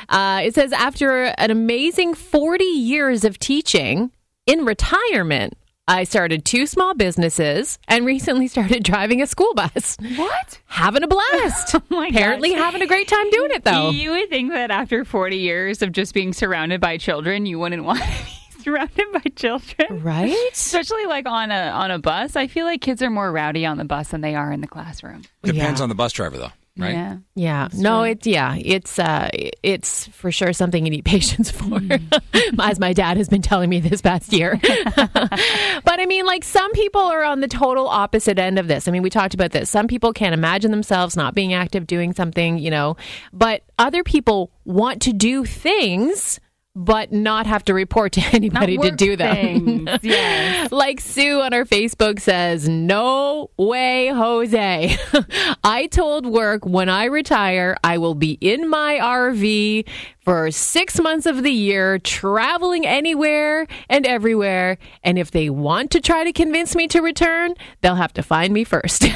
Uh, 0.08 0.42
it 0.44 0.54
says, 0.54 0.72
after 0.72 1.24
an 1.36 1.50
amazing 1.50 2.14
40 2.14 2.62
years 2.64 3.24
of 3.24 3.38
teaching 3.40 4.12
in 4.46 4.64
retirement, 4.64 5.54
I 5.88 6.04
started 6.04 6.44
two 6.44 6.66
small 6.66 6.94
businesses 6.94 7.80
and 7.88 8.06
recently 8.06 8.46
started 8.46 8.84
driving 8.84 9.20
a 9.20 9.26
school 9.26 9.52
bus. 9.54 9.96
What? 10.14 10.60
Having 10.66 11.02
a 11.02 11.08
blast. 11.08 11.74
Oh 11.74 11.82
my 11.88 12.06
Apparently, 12.06 12.50
gosh. 12.50 12.58
having 12.58 12.82
a 12.82 12.86
great 12.86 13.08
time 13.08 13.28
doing 13.30 13.50
it, 13.50 13.64
though. 13.64 13.90
You 13.90 14.12
would 14.12 14.28
think 14.30 14.52
that 14.52 14.70
after 14.70 15.04
40 15.04 15.36
years 15.38 15.82
of 15.82 15.90
just 15.90 16.14
being 16.14 16.32
surrounded 16.32 16.80
by 16.80 16.98
children, 16.98 17.46
you 17.46 17.58
wouldn't 17.58 17.82
want 17.84 17.98
to 18.04 18.24
be 18.24 18.30
surrounded 18.62 19.06
by 19.12 19.22
children. 19.36 20.02
Right? 20.02 20.36
Especially 20.52 21.06
like 21.06 21.26
on 21.26 21.50
a 21.50 21.68
on 21.70 21.90
a 21.90 21.98
bus. 21.98 22.36
I 22.36 22.46
feel 22.46 22.66
like 22.66 22.80
kids 22.80 23.02
are 23.02 23.10
more 23.10 23.30
rowdy 23.32 23.66
on 23.66 23.76
the 23.78 23.84
bus 23.84 24.08
than 24.08 24.20
they 24.20 24.34
are 24.34 24.52
in 24.52 24.60
the 24.60 24.66
classroom. 24.68 25.22
Depends 25.42 25.80
Yeah. 25.80 25.82
on 25.82 25.88
the 25.88 25.94
bus 25.94 26.12
driver, 26.12 26.36
though, 26.38 26.52
right? 26.76 26.92
Yeah. 26.92 27.16
Yeah. 27.34 27.68
No, 27.74 28.02
it's 28.04 28.26
yeah, 28.26 28.56
it's 28.58 28.98
uh 28.98 29.28
it's 29.62 30.06
for 30.08 30.30
sure 30.32 30.52
something 30.52 30.84
you 30.84 30.90
need 30.90 31.04
patience 31.16 31.50
for. 31.50 31.80
As 32.60 32.78
my 32.78 32.92
dad 32.92 33.16
has 33.16 33.28
been 33.28 33.42
telling 33.42 33.70
me 33.70 33.80
this 33.80 34.00
past 34.02 34.32
year. 34.32 34.58
but 35.14 35.98
I 36.00 36.06
mean 36.06 36.26
like 36.26 36.44
some 36.44 36.72
people 36.72 37.00
are 37.02 37.22
on 37.24 37.40
the 37.40 37.48
total 37.48 37.88
opposite 37.88 38.38
end 38.38 38.58
of 38.58 38.68
this. 38.68 38.86
I 38.88 38.90
mean, 38.90 39.02
we 39.02 39.10
talked 39.10 39.34
about 39.34 39.52
this. 39.52 39.70
Some 39.70 39.86
people 39.86 40.12
can't 40.12 40.34
imagine 40.34 40.70
themselves 40.70 41.16
not 41.16 41.34
being 41.34 41.52
active 41.52 41.86
doing 41.86 42.12
something, 42.12 42.58
you 42.58 42.70
know, 42.70 42.96
but 43.32 43.62
other 43.78 44.02
people 44.04 44.50
want 44.64 45.02
to 45.02 45.12
do 45.12 45.44
things 45.44 46.40
but 46.80 47.12
not 47.12 47.46
have 47.46 47.62
to 47.62 47.74
report 47.74 48.12
to 48.12 48.20
anybody 48.32 48.78
to 48.78 48.90
do 48.90 49.14
them. 49.14 49.86
things, 49.86 49.88
yes. 50.02 50.72
like 50.72 51.00
Sue 51.00 51.40
on 51.40 51.52
our 51.52 51.64
Facebook 51.64 52.20
says, 52.20 52.68
No 52.68 53.50
way, 53.58 54.08
Jose. 54.08 54.96
I 55.64 55.86
told 55.88 56.24
work 56.24 56.64
when 56.64 56.88
I 56.88 57.04
retire, 57.04 57.76
I 57.84 57.98
will 57.98 58.14
be 58.14 58.38
in 58.40 58.68
my 58.68 58.98
RV 59.00 59.86
for 60.20 60.50
six 60.50 60.98
months 61.00 61.26
of 61.26 61.42
the 61.42 61.50
year, 61.50 61.98
traveling 61.98 62.86
anywhere 62.86 63.66
and 63.88 64.06
everywhere. 64.06 64.78
And 65.02 65.18
if 65.18 65.30
they 65.30 65.50
want 65.50 65.90
to 65.92 66.00
try 66.00 66.24
to 66.24 66.32
convince 66.32 66.74
me 66.74 66.88
to 66.88 67.00
return, 67.00 67.54
they'll 67.82 67.94
have 67.94 68.14
to 68.14 68.22
find 68.22 68.54
me 68.54 68.64
first. 68.64 69.02
Move 69.02 69.12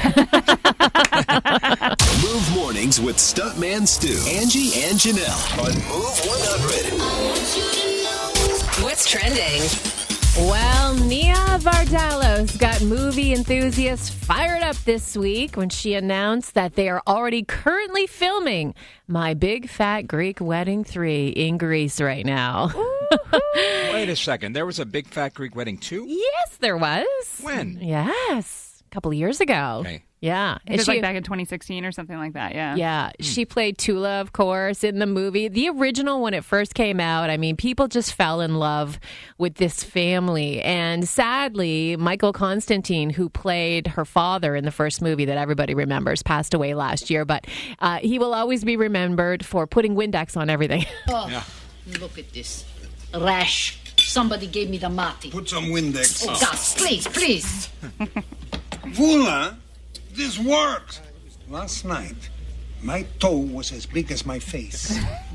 mornings 2.55 3.01
with 3.01 3.17
Stuntman 3.17 3.87
Stu, 3.87 4.19
Angie, 4.29 4.83
and 4.83 4.99
Janelle 4.99 5.59
on 5.59 5.75
Move 5.89 6.21
100. 6.27 7.54
What's 8.83 9.09
trending? 9.09 9.63
Well, 10.51 10.95
Nia 10.95 11.35
Vardalos 11.61 12.59
got 12.59 12.83
movie 12.83 13.33
enthusiasts 13.33 14.09
fired 14.11 14.63
up 14.65 14.75
this 14.79 15.17
week 15.17 15.57
when 15.57 15.69
she 15.69 15.95
announced 15.95 16.55
that 16.55 16.75
they 16.75 16.89
are 16.89 17.01
already 17.07 17.45
currently 17.45 18.09
filming 18.09 18.75
My 19.07 19.35
Big 19.35 19.69
Fat 19.69 20.09
Greek 20.09 20.41
Wedding 20.41 20.83
3 20.83 21.29
in 21.29 21.57
Greece 21.59 22.01
right 22.01 22.27
now. 22.27 22.73
Wait 23.55 24.09
a 24.09 24.17
second. 24.17 24.55
There 24.55 24.67
was 24.67 24.81
a 24.81 24.87
big 24.87 25.07
fat 25.07 25.35
Greek 25.35 25.55
wedding 25.55 25.79
too. 25.79 26.05
yes, 26.09 26.57
there 26.59 26.77
was. 26.77 27.07
When? 27.41 27.79
Yes, 27.81 28.83
a 28.91 28.93
couple 28.93 29.13
of 29.13 29.17
years 29.17 29.41
ago. 29.41 29.83
Okay. 29.87 30.03
Yeah. 30.25 30.57
It 30.67 30.79
was 30.79 30.87
she- 30.87 30.93
like 30.93 31.03
back 31.03 31.17
in 31.17 31.23
2016 31.23 31.85
or 31.85 31.93
something 31.93 32.17
like 32.17 32.33
that. 32.33 32.55
Yeah. 32.55 32.77
Yeah, 32.77 33.11
she 33.21 33.45
played 33.45 33.77
Tula, 33.77 34.23
of 34.23 34.33
course, 34.33 34.83
in 34.83 34.99
the 34.99 35.07
movie. 35.07 35.49
The 35.49 35.69
original, 35.69 36.23
when 36.23 36.33
it 36.33 36.45
first 36.45 36.75
came 36.75 36.99
out, 36.99 37.29
I 37.29 37.37
mean, 37.37 37.57
people 37.57 37.89
just 37.89 38.15
fell 38.15 38.41
in 38.41 38.55
love 38.55 38.99
with 39.37 39.57
this 39.57 39.85
family. 39.85 40.63
And 40.63 41.07
sadly, 41.07 41.97
Michael 41.99 42.33
Constantine, 42.33 43.11
who 43.11 43.29
played 43.29 43.87
her 43.89 44.07
father 44.07 44.57
in 44.57 44.65
the 44.65 44.71
first 44.71 45.03
movie 45.03 45.27
that 45.27 45.37
everybody 45.37 45.75
remembers, 45.75 46.23
passed 46.23 46.55
away 46.55 46.73
last 46.73 47.11
year. 47.11 47.27
But 47.27 47.47
uh, 47.81 47.99
he 47.99 48.19
will 48.19 48.33
always 48.33 48.65
be 48.65 48.79
remembered 48.79 49.45
for 49.45 49.67
putting 49.67 49.95
Windex 49.95 50.39
on 50.39 50.49
everything. 50.49 50.87
Oh, 51.11 51.47
Look 52.01 52.19
at 52.19 52.33
this. 52.33 52.65
Rash. 53.15 53.79
Somebody 53.99 54.47
gave 54.47 54.71
me 54.71 54.79
the 54.79 54.89
mati. 54.89 55.31
Put 55.31 55.51
some 55.51 55.67
Windex. 55.67 56.25
Oh, 56.27 56.33
Gus, 56.41 56.75
please, 56.77 57.07
please. 57.09 57.69
Voula, 58.87 59.57
this 60.15 60.39
works. 60.39 61.01
Last 61.49 61.85
night, 61.85 62.31
my 62.83 63.05
toe 63.19 63.37
was 63.37 63.73
as 63.73 63.87
big 63.87 64.11
as 64.13 64.25
my 64.25 64.39
face. 64.39 64.99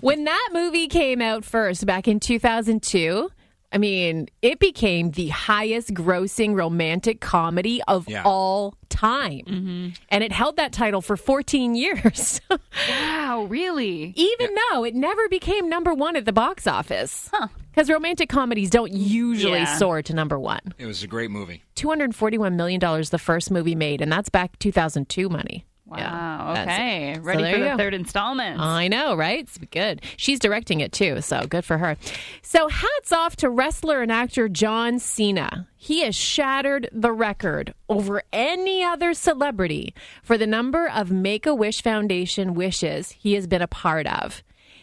when 0.00 0.24
that 0.24 0.48
movie 0.52 0.88
came 0.88 1.20
out 1.20 1.44
first 1.44 1.84
back 1.86 2.08
in 2.08 2.20
2002, 2.20 3.30
I 3.70 3.76
mean, 3.78 4.28
it 4.40 4.58
became 4.58 5.10
the 5.10 5.28
highest 5.28 5.92
grossing 5.92 6.54
romantic 6.54 7.20
comedy 7.20 7.82
of 7.86 8.08
Yeah. 8.08 8.22
all 8.24 8.74
time. 8.88 9.42
Mm-hmm. 9.46 9.88
And 10.08 10.24
it 10.24 10.32
held 10.32 10.56
that 10.56 10.72
title 10.72 11.02
for 11.02 11.16
14 11.18 11.74
years, 11.74 12.40
Wow, 12.88 13.46
really? 13.48 14.14
even 14.16 14.54
though 14.72 14.84
it 14.84 14.94
never 14.94 15.28
became 15.28 15.68
number 15.68 15.92
one 15.92 16.16
at 16.16 16.24
the 16.24 16.32
box 16.32 16.66
office. 16.66 17.30
Because 17.70 17.90
romantic 17.90 18.28
comedies 18.30 18.70
don't 18.70 18.92
usually 18.92 19.58
Yeah. 19.60 19.76
soar 19.76 20.02
to 20.02 20.14
number 20.14 20.38
one. 20.38 20.60
It 20.78 20.86
was 20.86 21.02
a 21.02 21.06
great 21.06 21.30
movie. 21.30 21.62
$241 21.76 22.54
million 22.54 22.80
the 22.80 23.18
first 23.18 23.50
movie 23.50 23.74
made, 23.74 24.00
and 24.00 24.10
that's 24.10 24.30
back 24.30 24.58
2002 24.58 25.28
money. 25.28 25.64
Wow. 25.88 26.52
Yeah, 26.54 26.62
okay. 26.62 27.14
So 27.16 27.22
Ready 27.22 27.42
there 27.42 27.52
for 27.54 27.58
the 27.60 27.64
go. 27.70 27.76
third 27.78 27.94
installment. 27.94 28.60
I 28.60 28.88
know, 28.88 29.14
right? 29.16 29.40
It's 29.40 29.56
good. 29.70 30.02
She's 30.16 30.38
directing 30.38 30.80
it 30.80 30.92
too, 30.92 31.20
so 31.22 31.46
good 31.48 31.64
for 31.64 31.78
her. 31.78 31.96
So, 32.42 32.68
hats 32.68 33.10
off 33.10 33.36
to 33.36 33.48
wrestler 33.48 34.02
and 34.02 34.12
actor 34.12 34.48
John 34.48 34.98
Cena. 34.98 35.66
He 35.76 36.02
has 36.02 36.14
shattered 36.14 36.90
the 36.92 37.12
record 37.12 37.72
over 37.88 38.22
any 38.32 38.84
other 38.84 39.14
celebrity 39.14 39.94
for 40.22 40.36
the 40.36 40.46
number 40.46 40.88
of 40.88 41.10
Make 41.10 41.46
a 41.46 41.54
Wish 41.54 41.82
Foundation 41.82 42.52
wishes 42.54 43.12
he 43.12 43.32
has 43.34 43.46
been 43.46 43.62
a 43.62 43.68
part 43.68 44.06
of. 44.06 44.42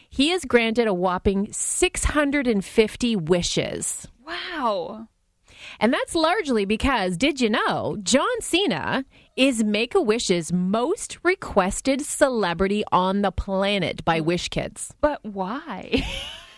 He 0.09 0.29
has 0.29 0.45
granted 0.45 0.87
a 0.87 0.93
whopping 0.93 1.51
650 1.51 3.15
wishes. 3.15 4.07
wow. 4.25 5.07
And 5.79 5.91
that's 5.91 6.15
largely 6.15 6.63
because, 6.65 7.17
did 7.17 7.41
you 7.41 7.49
know, 7.49 7.97
John 8.01 8.39
Cena 8.41 9.03
is 9.35 9.63
Make 9.63 9.95
a 9.95 10.01
Wish's 10.01 10.51
most 10.53 11.17
requested 11.23 12.01
celebrity 12.01 12.83
on 12.91 13.21
the 13.21 13.31
planet 13.31 14.03
by 14.05 14.21
mm. 14.21 14.25
Wish 14.25 14.49
Kids. 14.49 14.93
But 15.01 15.23
why? 15.23 16.03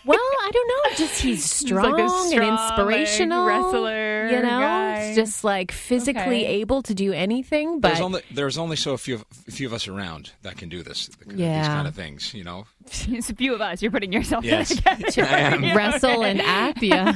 Well, 0.06 0.18
I 0.18 0.52
don't 0.54 0.68
know. 0.70 0.96
Just 0.96 1.22
he's 1.22 1.44
strong, 1.52 1.92
like 1.92 2.06
a 2.06 2.08
strong, 2.10 2.34
and 2.34 2.56
like, 2.56 2.70
inspirational 2.70 3.46
wrestler 3.46 4.28
You 4.30 4.42
know, 4.42 4.60
guy. 4.62 5.14
just 5.14 5.44
like 5.44 5.74
physically 5.74 6.46
Okay. 6.46 6.62
able 6.62 6.82
to 6.84 6.94
do 6.94 7.12
anything. 7.12 7.82
But 7.82 7.90
There's 7.90 8.00
only 8.00 8.22
there's 8.32 8.58
only 8.58 8.78
so 8.78 8.96
few 8.96 9.26
a 9.50 9.52
few 9.52 9.68
of 9.68 9.74
us 9.74 9.86
around 9.90 10.32
that 10.44 10.56
can 10.56 10.70
do 10.70 10.82
this. 10.82 11.10
These 11.28 11.38
Yeah. 11.40 11.68
kind 11.68 11.90
of 11.90 11.94
things, 11.96 12.34
you 12.34 12.46
know. 12.46 12.68
it's 13.10 13.30
a 13.30 13.36
few 13.36 13.54
of 13.54 13.62
us. 13.62 13.82
You're 13.82 13.92
putting 13.92 14.12
yourself 14.14 14.44
Yes. 14.46 14.72
in 14.72 14.78
a 14.80 14.82
category. 14.82 15.28
I 15.28 15.40
am. 15.40 15.64
wrestle 15.78 16.24
and 16.24 16.42
act. 16.42 16.82
Yeah. 16.82 17.14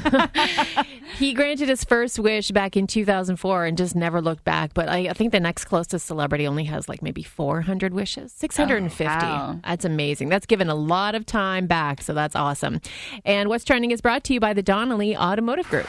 he 1.17 1.33
granted 1.33 1.69
his 1.69 1.83
first 1.83 2.19
wish 2.19 2.51
back 2.51 2.75
in 2.77 2.87
2004 2.87 3.65
and 3.65 3.77
just 3.77 3.95
never 3.95 4.21
looked 4.21 4.43
back. 4.43 4.73
But 4.73 4.89
I, 4.89 5.09
I 5.09 5.13
think 5.13 5.31
the 5.31 5.39
next 5.39 5.65
closest 5.65 6.05
celebrity 6.05 6.47
only 6.47 6.65
has 6.65 6.87
like 6.89 7.01
maybe 7.01 7.23
400 7.23 7.93
wishes, 7.93 8.31
650. 8.33 9.03
wow. 9.05 9.59
That's 9.65 9.85
amazing. 9.85 10.29
That's 10.29 10.45
given 10.45 10.69
a 10.69 10.75
lot 10.75 11.15
of 11.15 11.25
time 11.25 11.67
back. 11.67 12.01
So 12.01 12.13
that's 12.13 12.35
awesome. 12.35 12.81
And 13.25 13.49
what's 13.49 13.63
trending 13.63 13.91
is 13.91 14.01
brought 14.01 14.23
to 14.25 14.33
you 14.33 14.39
by 14.39 14.53
the 14.53 14.63
Donnelly 14.63 15.15
Automotive 15.15 15.67
Group. 15.69 15.87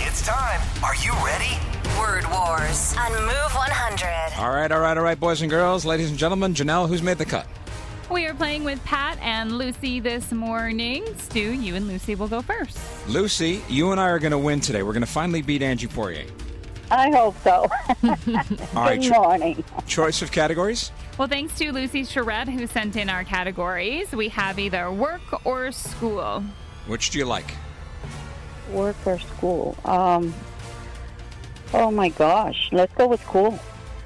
It's 0.00 0.26
time. 0.26 0.60
Are 0.84 0.94
you 0.96 1.12
ready? 1.24 1.56
Word 1.98 2.24
Wars 2.30 2.94
on 2.98 3.12
Move 3.12 3.52
100. 3.54 4.40
All 4.42 4.50
right, 4.50 4.70
all 4.72 4.80
right, 4.80 4.96
all 4.96 5.02
right, 5.04 5.18
boys 5.18 5.40
and 5.42 5.50
girls, 5.50 5.84
ladies 5.84 6.10
and 6.10 6.18
gentlemen. 6.18 6.54
Janelle, 6.54 6.88
who's 6.88 7.02
made 7.02 7.18
the 7.18 7.24
cut? 7.24 7.46
We 8.12 8.26
are 8.26 8.34
playing 8.34 8.64
with 8.64 8.82
Pat 8.84 9.18
and 9.22 9.56
Lucy 9.56 9.98
this 9.98 10.32
morning. 10.32 11.04
Stu, 11.18 11.40
you 11.40 11.74
and 11.74 11.88
Lucy 11.88 12.14
will 12.14 12.28
go 12.28 12.42
first. 12.42 12.78
Lucy, 13.08 13.62
you 13.68 13.90
and 13.90 13.98
I 14.00 14.08
are 14.10 14.18
going 14.18 14.32
to 14.32 14.38
win 14.38 14.60
today. 14.60 14.82
We're 14.82 14.92
going 14.92 15.00
to 15.00 15.06
finally 15.10 15.40
beat 15.40 15.62
Angie 15.62 15.86
Poirier. 15.86 16.26
I 16.90 17.10
hope 17.10 17.34
so. 17.42 17.50
All 18.04 18.16
right, 18.74 19.00
Good 19.00 19.08
cho- 19.10 19.22
morning. 19.22 19.64
choice 19.86 20.20
of 20.20 20.30
categories. 20.30 20.92
Well, 21.16 21.26
thanks 21.26 21.56
to 21.58 21.72
Lucy 21.72 22.04
Charette 22.04 22.48
who 22.48 22.66
sent 22.66 22.96
in 22.96 23.08
our 23.08 23.24
categories. 23.24 24.12
We 24.12 24.28
have 24.28 24.58
either 24.58 24.92
work 24.92 25.22
or 25.46 25.72
school. 25.72 26.44
Which 26.86 27.10
do 27.10 27.18
you 27.18 27.24
like? 27.24 27.54
Work 28.72 28.96
or 29.06 29.18
school? 29.18 29.76
Um. 29.86 30.34
Oh 31.72 31.90
my 31.90 32.10
gosh. 32.10 32.68
Let's 32.72 32.92
go 32.94 33.06
with 33.08 33.22
school. 33.22 33.58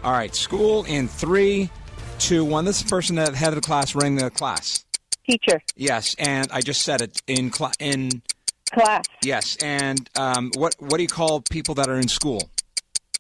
All 0.05 0.13
right, 0.13 0.33
school 0.35 0.85
in 0.85 1.09
three, 1.09 1.69
two, 2.19 2.45
one. 2.45 2.65
This 2.65 2.79
is 2.79 2.85
the 2.85 2.91
person 2.91 3.17
that 3.17 3.35
head 3.35 3.49
of 3.49 3.55
the 3.57 3.61
class 3.61 3.95
running 3.95 4.17
the 4.17 4.31
class. 4.31 4.85
Teacher. 5.29 5.61
Yes, 5.77 6.15
and 6.19 6.47
I 6.53 6.61
just 6.61 6.83
said 6.83 7.01
it 7.01 7.21
in 7.27 7.51
cla- 7.51 7.73
in 7.81 8.23
Class. 8.73 9.05
yes, 9.23 9.57
and 9.63 10.09
um, 10.17 10.51
what 10.57 10.75
what 10.79 10.97
do 10.97 11.03
you 11.03 11.09
call 11.09 11.41
people 11.41 11.75
that 11.77 11.89
are 11.89 11.97
in 11.97 12.09
school? 12.09 12.51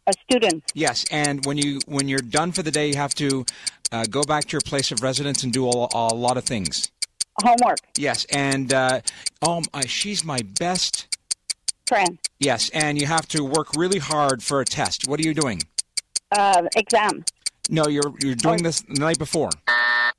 A 0.06 0.12
student. 0.28 0.64
Yes, 0.74 1.04
and 1.10 1.44
when 1.46 1.56
you 1.58 1.80
when 1.86 2.08
you're 2.08 2.20
done 2.20 2.52
for 2.52 2.62
the 2.62 2.70
day, 2.70 2.88
you 2.88 2.96
have 2.96 3.14
to 3.16 3.44
uh, 3.92 4.04
go 4.08 4.22
back 4.22 4.44
to 4.46 4.52
your 4.52 4.60
place 4.60 4.92
of 4.92 5.02
residence 5.02 5.42
and 5.42 5.52
do 5.52 5.68
a, 5.68 5.88
a 5.94 6.14
lot 6.14 6.36
of 6.36 6.44
things. 6.44 6.90
Homework. 7.42 7.78
Yes, 7.98 8.24
and 8.26 8.72
uh, 8.72 9.00
oh, 9.42 9.62
uh, 9.74 9.82
she's 9.86 10.24
my 10.24 10.40
best. 10.58 11.16
Friend. 11.86 12.18
Yes, 12.40 12.70
and 12.70 13.00
you 13.00 13.06
have 13.06 13.28
to 13.28 13.44
work 13.44 13.68
really 13.76 13.98
hard 13.98 14.42
for 14.42 14.60
a 14.60 14.64
test. 14.64 15.06
What 15.06 15.20
are 15.20 15.22
you 15.22 15.34
doing? 15.34 15.62
Uh, 16.32 16.62
exam. 16.76 17.24
No, 17.70 17.86
you're 17.88 18.12
you're 18.22 18.34
doing 18.34 18.62
this 18.62 18.80
the 18.82 19.00
night 19.00 19.18
before. 19.18 19.50
Uh, 19.68 20.10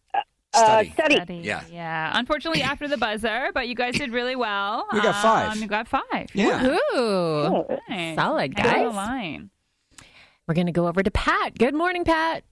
Study. 0.55 0.91
study. 0.91 1.15
Study. 1.15 1.35
Yeah. 1.43 1.61
Yeah. 1.71 2.11
Unfortunately, 2.15 2.61
after 2.71 2.87
the 2.87 2.97
buzzer, 2.97 3.49
but 3.53 3.67
you 3.67 3.75
guys 3.75 3.95
did 3.95 4.11
really 4.11 4.35
well. 4.35 4.87
We 4.91 5.01
got 5.01 5.21
five. 5.21 5.51
Um, 5.51 5.61
you 5.61 5.67
got 5.67 5.87
five. 5.87 6.29
Yeah. 6.33 6.77
Ooh. 6.95 7.65
Nice. 7.89 8.15
Solid, 8.15 8.57
End 8.57 8.67
of 8.67 8.73
guys. 8.73 8.95
line. 8.95 9.49
We're 10.47 10.55
going 10.55 10.67
to 10.67 10.71
go 10.73 10.87
over 10.87 11.03
to 11.03 11.11
Pat. 11.11 11.57
Good 11.57 11.75
morning, 11.75 12.03
Pat. 12.05 12.43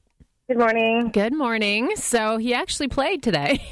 Good 0.48 0.60
morning. 0.60 1.10
Good 1.12 1.34
morning. 1.34 1.96
So 1.96 2.38
he 2.38 2.54
actually 2.54 2.90
played 2.90 3.24
today. 3.24 3.60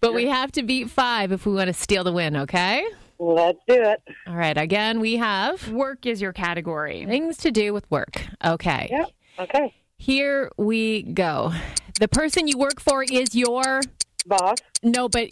but 0.00 0.12
we 0.12 0.26
have 0.26 0.50
to 0.52 0.62
beat 0.64 0.90
five 0.90 1.30
if 1.30 1.46
we 1.46 1.52
want 1.52 1.68
to 1.68 1.74
steal 1.74 2.02
the 2.02 2.12
win, 2.12 2.36
okay? 2.36 2.84
Let's 3.18 3.58
do 3.68 3.74
it. 3.74 4.02
All 4.26 4.34
right. 4.34 4.56
Again, 4.56 5.00
we 5.00 5.16
have 5.16 5.68
Work 5.70 6.06
is 6.06 6.20
your 6.20 6.32
category. 6.32 7.04
things 7.06 7.36
to 7.38 7.50
do 7.50 7.72
with 7.72 7.88
work. 7.90 8.22
Okay. 8.44 8.88
Yep. 8.90 9.10
Okay. 9.40 9.74
Here 9.96 10.50
we 10.56 11.02
go. 11.02 11.52
The 12.00 12.08
person 12.08 12.48
you 12.48 12.58
work 12.58 12.80
for 12.80 13.04
is 13.04 13.34
your. 13.34 13.80
Boss. 14.26 14.58
No, 14.82 15.08
but 15.08 15.30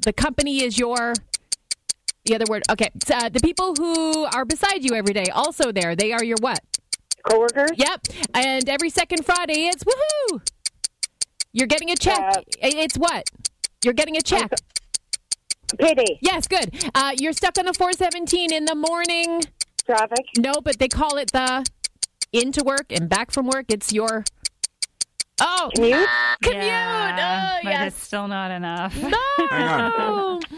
the 0.00 0.12
company 0.12 0.62
is 0.62 0.78
your. 0.78 1.14
The 2.24 2.34
other 2.34 2.44
word. 2.48 2.64
Okay. 2.70 2.90
Uh, 3.12 3.28
the 3.28 3.40
people 3.40 3.74
who 3.76 4.24
are 4.24 4.44
beside 4.44 4.84
you 4.84 4.94
every 4.94 5.14
day, 5.14 5.26
also 5.32 5.70
there, 5.72 5.94
they 5.96 6.12
are 6.12 6.24
your 6.24 6.36
what? 6.40 6.60
Coworkers. 7.28 7.70
Yep. 7.76 8.00
And 8.34 8.68
every 8.68 8.90
second 8.90 9.24
Friday, 9.24 9.66
it's 9.68 9.84
woohoo. 9.84 10.40
You're 11.52 11.66
getting 11.66 11.90
a 11.90 11.96
check. 11.96 12.18
Uh, 12.18 12.42
it's 12.62 12.96
what? 12.96 13.30
You're 13.84 13.94
getting 13.94 14.16
a 14.16 14.20
check. 14.22 14.50
Pity. 15.78 16.18
Yes, 16.22 16.46
good. 16.48 16.74
Uh, 16.94 17.12
you're 17.18 17.32
stuck 17.32 17.58
on 17.58 17.66
the 17.66 17.74
417 17.74 18.52
in 18.52 18.64
the 18.64 18.74
morning. 18.74 19.42
Traffic. 19.84 20.24
No, 20.38 20.52
but 20.62 20.78
they 20.78 20.88
call 20.88 21.16
it 21.18 21.30
the 21.32 21.64
into 22.32 22.62
work 22.64 22.86
and 22.90 23.08
back 23.08 23.30
from 23.30 23.46
work. 23.46 23.66
It's 23.68 23.92
your. 23.92 24.24
Oh, 25.40 25.70
Commute. 25.74 26.08
commute. 26.42 26.64
Yeah, 26.64 27.52
oh, 27.54 27.60
but 27.62 27.70
yes. 27.70 27.92
it's 27.94 28.02
still 28.02 28.26
not 28.28 28.50
enough. 28.50 28.92
Hang 28.94 29.12
on. 29.14 29.92
No. 29.98 30.40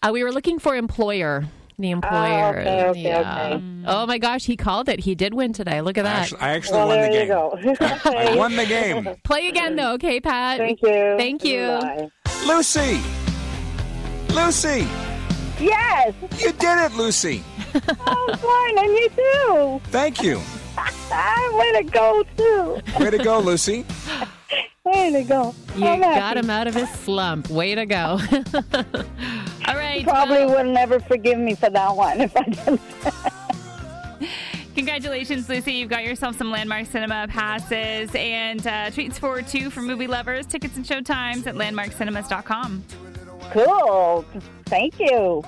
Uh, 0.00 0.10
we 0.12 0.22
were 0.22 0.30
looking 0.30 0.60
for 0.60 0.76
employer. 0.76 1.44
The 1.76 1.90
employer. 1.90 2.60
okay, 2.60 2.84
okay, 2.86 3.00
yeah. 3.02 3.48
okay. 3.54 3.64
Oh 3.84 4.06
my 4.06 4.18
gosh, 4.18 4.44
he 4.44 4.56
called 4.56 4.88
it. 4.88 5.00
He 5.00 5.16
did 5.16 5.34
win 5.34 5.52
today. 5.52 5.80
Look 5.80 5.98
at 5.98 6.06
I 6.06 6.08
that. 6.08 6.22
actually, 6.22 6.40
I 6.40 6.48
actually 6.50 6.78
Well, 6.78 6.86
won 6.86 7.00
the 7.00 7.08
there 7.08 7.12
you 7.12 7.18
game. 7.18 7.28
go. 7.28 7.76
I 8.04 8.36
won 8.36 8.54
the 8.54 8.66
game. 8.66 9.08
Play 9.24 9.48
again 9.48 9.74
though, 9.74 9.94
okay, 9.94 10.20
Pat? 10.20 10.58
Thank 10.58 10.80
you. 10.82 11.14
Thank 11.18 11.44
you. 11.44 11.66
Bye. 11.66 12.08
Lucy. 12.46 13.00
Lucy, 14.30 14.86
Yes. 15.60 16.14
you 16.38 16.52
did 16.52 16.78
it, 16.78 16.94
Lucy. 16.94 17.42
I'm 17.74 18.38
fine, 18.38 18.78
and 18.78 18.88
you 18.92 19.08
too. 19.16 19.80
Thank 19.90 20.22
you. 20.22 20.40
Ah, 20.76 21.50
way 21.58 21.72
to 21.82 21.84
go 21.90 22.22
too. 22.36 22.80
Way 23.02 23.10
to 23.10 23.18
go, 23.18 23.40
Lucy. 23.40 23.84
Way 24.84 25.10
to 25.12 25.22
go. 25.24 25.54
You 25.76 25.86
I'm 25.86 26.00
got 26.00 26.14
happy. 26.14 26.40
him 26.40 26.50
out 26.50 26.66
of 26.68 26.74
his 26.74 26.88
slump. 26.90 27.50
Way 27.50 27.74
to 27.74 27.84
go. 27.86 28.18
All 29.66 29.74
right. 29.76 30.04
Probably 30.04 30.46
well, 30.46 30.64
would 30.64 30.72
never 30.72 31.00
forgive 31.00 31.38
me 31.38 31.54
for 31.54 31.68
that 31.70 31.94
one 31.96 32.20
if 32.20 32.34
I 32.36 32.44
didn't. 32.44 32.80
congratulations, 34.74 35.48
Lucy. 35.48 35.72
You've 35.74 35.90
got 35.90 36.04
yourself 36.04 36.38
some 36.38 36.50
Landmark 36.50 36.86
Cinema 36.86 37.26
passes 37.28 38.10
and 38.14 38.64
uh, 38.66 38.90
treats 38.90 39.18
for 39.18 39.42
two 39.42 39.68
for 39.70 39.82
movie 39.82 40.06
lovers. 40.06 40.46
Tickets 40.46 40.76
and 40.76 40.86
showtimes 40.86 41.46
at 41.46 41.54
landmarkcinemas.com. 41.56 42.84
Cool. 43.50 44.24
Thank 44.66 44.98
you. 45.00 45.42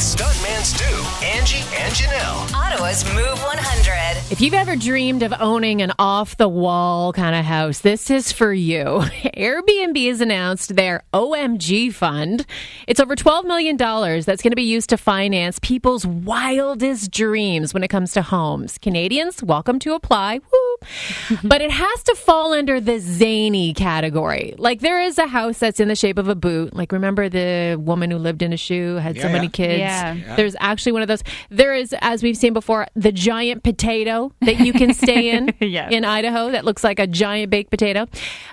Stuntman 0.00 0.62
Stu, 0.62 1.26
Angie, 1.26 1.58
and 1.76 1.92
Janelle. 1.92 2.54
Ottawa's 2.54 3.04
Move 3.14 3.38
100. 3.42 4.32
If 4.32 4.40
you've 4.40 4.54
ever 4.54 4.74
dreamed 4.74 5.22
of 5.22 5.34
owning 5.38 5.82
an 5.82 5.92
off 5.98 6.38
the 6.38 6.48
wall 6.48 7.12
kind 7.12 7.36
of 7.36 7.44
house, 7.44 7.80
this 7.80 8.08
is 8.08 8.32
for 8.32 8.50
you. 8.50 8.84
Airbnb 9.36 10.08
has 10.08 10.22
announced 10.22 10.74
their 10.74 11.02
OMG 11.12 11.92
fund. 11.92 12.46
It's 12.86 12.98
over 12.98 13.14
$12 13.14 13.44
million 13.44 13.76
that's 13.76 14.40
going 14.40 14.52
to 14.52 14.56
be 14.56 14.62
used 14.62 14.88
to 14.88 14.96
finance 14.96 15.58
people's 15.58 16.06
wildest 16.06 17.10
dreams 17.10 17.74
when 17.74 17.84
it 17.84 17.88
comes 17.88 18.12
to 18.12 18.22
homes. 18.22 18.78
Canadians, 18.78 19.42
welcome 19.42 19.78
to 19.80 19.92
apply. 19.92 20.38
Woo. 20.50 20.76
but 21.44 21.60
it 21.60 21.70
has 21.70 22.02
to 22.04 22.14
fall 22.14 22.54
under 22.54 22.80
the 22.80 23.00
zany 23.00 23.74
category. 23.74 24.54
Like 24.56 24.80
there 24.80 25.02
is 25.02 25.18
a 25.18 25.26
house 25.26 25.58
that's 25.58 25.78
in 25.78 25.88
the 25.88 25.96
shape 25.96 26.16
of 26.16 26.28
a 26.28 26.34
boot. 26.34 26.74
Like 26.74 26.90
remember 26.90 27.28
the 27.28 27.76
woman 27.78 28.10
who 28.10 28.16
lived 28.16 28.40
in 28.40 28.54
a 28.54 28.56
shoe, 28.56 28.96
had 28.96 29.20
so 29.20 29.28
many 29.28 29.46
yeah. 29.46 29.50
kids. 29.50 29.78
Yeah. 29.78 29.89
Yeah. 29.90 30.36
There's 30.36 30.56
actually 30.60 30.92
one 30.92 31.02
of 31.02 31.08
those. 31.08 31.22
There 31.50 31.74
is, 31.74 31.94
as 32.00 32.22
we've 32.22 32.36
seen 32.36 32.52
before, 32.52 32.86
the 32.94 33.12
giant 33.12 33.62
potato 33.62 34.32
that 34.40 34.60
you 34.60 34.72
can 34.72 34.94
stay 34.94 35.30
in 35.30 35.54
Yes. 35.60 35.92
in 35.92 36.04
Idaho 36.04 36.50
that 36.50 36.64
looks 36.64 36.82
like 36.84 36.98
a 36.98 37.06
giant 37.06 37.50
baked 37.50 37.70
potato. 37.70 38.06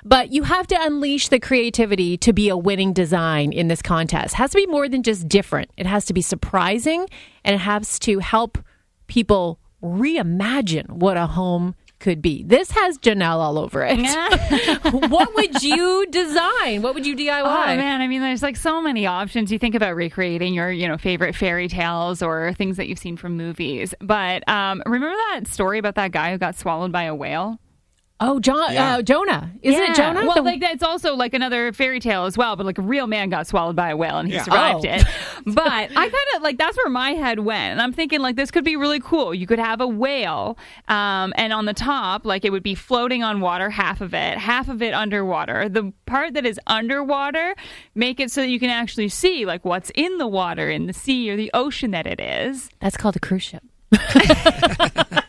But 0.03 0.31
you 0.31 0.43
have 0.43 0.67
to 0.67 0.77
unleash 0.79 1.29
the 1.29 1.39
creativity 1.39 2.17
to 2.17 2.33
be 2.33 2.49
a 2.49 2.57
winning 2.57 2.93
design 2.93 3.51
in 3.51 3.67
this 3.67 3.81
contest. 3.81 4.33
It 4.33 4.37
has 4.37 4.51
to 4.51 4.57
be 4.57 4.65
more 4.67 4.89
than 4.89 5.03
just 5.03 5.27
different. 5.27 5.71
It 5.77 5.85
has 5.85 6.05
to 6.05 6.13
be 6.13 6.21
surprising 6.21 7.07
and 7.43 7.55
it 7.55 7.59
has 7.59 7.99
to 7.99 8.19
help 8.19 8.57
people 9.07 9.59
reimagine 9.83 10.89
what 10.89 11.17
a 11.17 11.27
home 11.27 11.75
could 11.99 12.21
be. 12.21 12.43
This 12.43 12.71
has 12.71 12.97
Janelle 12.99 13.39
all 13.39 13.57
over 13.57 13.83
it. 13.85 13.97
what 15.09 15.33
would 15.35 15.63
you 15.63 16.05
design? 16.07 16.81
What 16.81 16.93
would 16.93 17.05
you 17.05 17.15
DIY? 17.15 17.41
Oh 17.41 17.75
man, 17.75 18.01
I 18.01 18.07
mean, 18.07 18.21
there's 18.21 18.43
like 18.43 18.55
so 18.55 18.81
many 18.81 19.05
options. 19.05 19.51
You 19.51 19.59
think 19.59 19.75
about 19.75 19.95
recreating 19.95 20.53
your, 20.53 20.71
you 20.71 20.87
know, 20.87 20.97
favorite 20.97 21.35
fairy 21.35 21.67
tales 21.67 22.21
or 22.21 22.53
things 22.53 22.77
that 22.77 22.87
you've 22.87 22.99
seen 22.99 23.17
from 23.17 23.37
movies. 23.37 23.93
But 23.99 24.47
um, 24.47 24.83
remember 24.85 25.15
that 25.31 25.47
story 25.47 25.79
about 25.79 25.95
that 25.95 26.11
guy 26.11 26.31
who 26.31 26.37
got 26.37 26.55
swallowed 26.55 26.91
by 26.91 27.03
a 27.03 27.15
whale? 27.15 27.59
Oh, 28.19 28.39
John, 28.39 28.73
Yeah. 28.73 28.95
uh, 28.95 29.01
Jonah. 29.03 29.51
Isn't 29.61 29.79
Yeah. 29.79 29.91
it 29.91 29.95
Jonah? 29.95 30.25
Well, 30.25 30.37
The- 30.37 30.41
like 30.41 30.59
that's 30.59 30.81
also 30.81 31.13
like 31.15 31.35
another 31.35 31.71
fairy 31.71 31.99
tale 31.99 32.25
as 32.25 32.35
well, 32.35 32.55
but 32.55 32.65
like 32.65 32.79
a 32.79 32.81
real 32.81 33.05
man 33.05 33.29
got 33.29 33.45
swallowed 33.45 33.75
by 33.75 33.91
a 33.91 33.95
whale 33.97 34.17
and 34.17 34.27
he 34.27 34.33
Yeah. 34.33 34.41
survived 34.43 34.85
Oh. 34.87 34.89
it. 34.91 35.03
But 35.45 35.67
I 35.71 35.87
kind 35.95 36.13
of 36.35 36.41
like 36.41 36.57
that's 36.57 36.75
where 36.77 36.89
my 36.89 37.11
head 37.11 37.39
went, 37.39 37.73
and 37.73 37.81
I'm 37.81 37.93
thinking 37.93 38.19
like 38.19 38.35
this 38.35 38.49
could 38.51 38.63
be 38.65 38.75
really 38.75 38.99
cool. 38.99 39.33
You 39.35 39.45
could 39.47 39.59
have 39.59 39.79
a 39.81 39.87
whale, 39.87 40.57
um, 40.89 41.31
and 41.37 41.53
on 41.53 41.65
the 41.65 41.73
top, 41.75 42.25
like 42.25 42.43
it 42.43 42.49
would 42.51 42.63
be 42.63 42.73
floating 42.75 43.23
on 43.23 43.39
water, 43.39 43.69
half 43.69 44.01
of 44.01 44.13
it, 44.15 44.37
half 44.39 44.67
of 44.67 44.81
it 44.81 44.93
underwater. 44.95 45.69
The 45.69 45.93
part 46.07 46.33
that 46.33 46.45
is 46.45 46.59
underwater, 46.67 47.55
make 47.95 48.19
it 48.19 48.31
so 48.31 48.41
that 48.41 48.49
you 48.49 48.59
can 48.59 48.69
actually 48.71 49.09
see 49.09 49.45
like 49.45 49.63
what's 49.63 49.91
in 49.95 50.17
the 50.17 50.27
water, 50.27 50.69
in 50.69 50.87
the 50.87 50.93
sea 50.93 51.29
or 51.29 51.37
the 51.37 51.51
ocean 51.53 51.91
that 51.91 52.07
it 52.07 52.19
is. 52.19 52.69
That's 52.81 52.97
called 52.97 53.15
a 53.15 53.19
cruise 53.19 53.43
ship. 53.43 53.63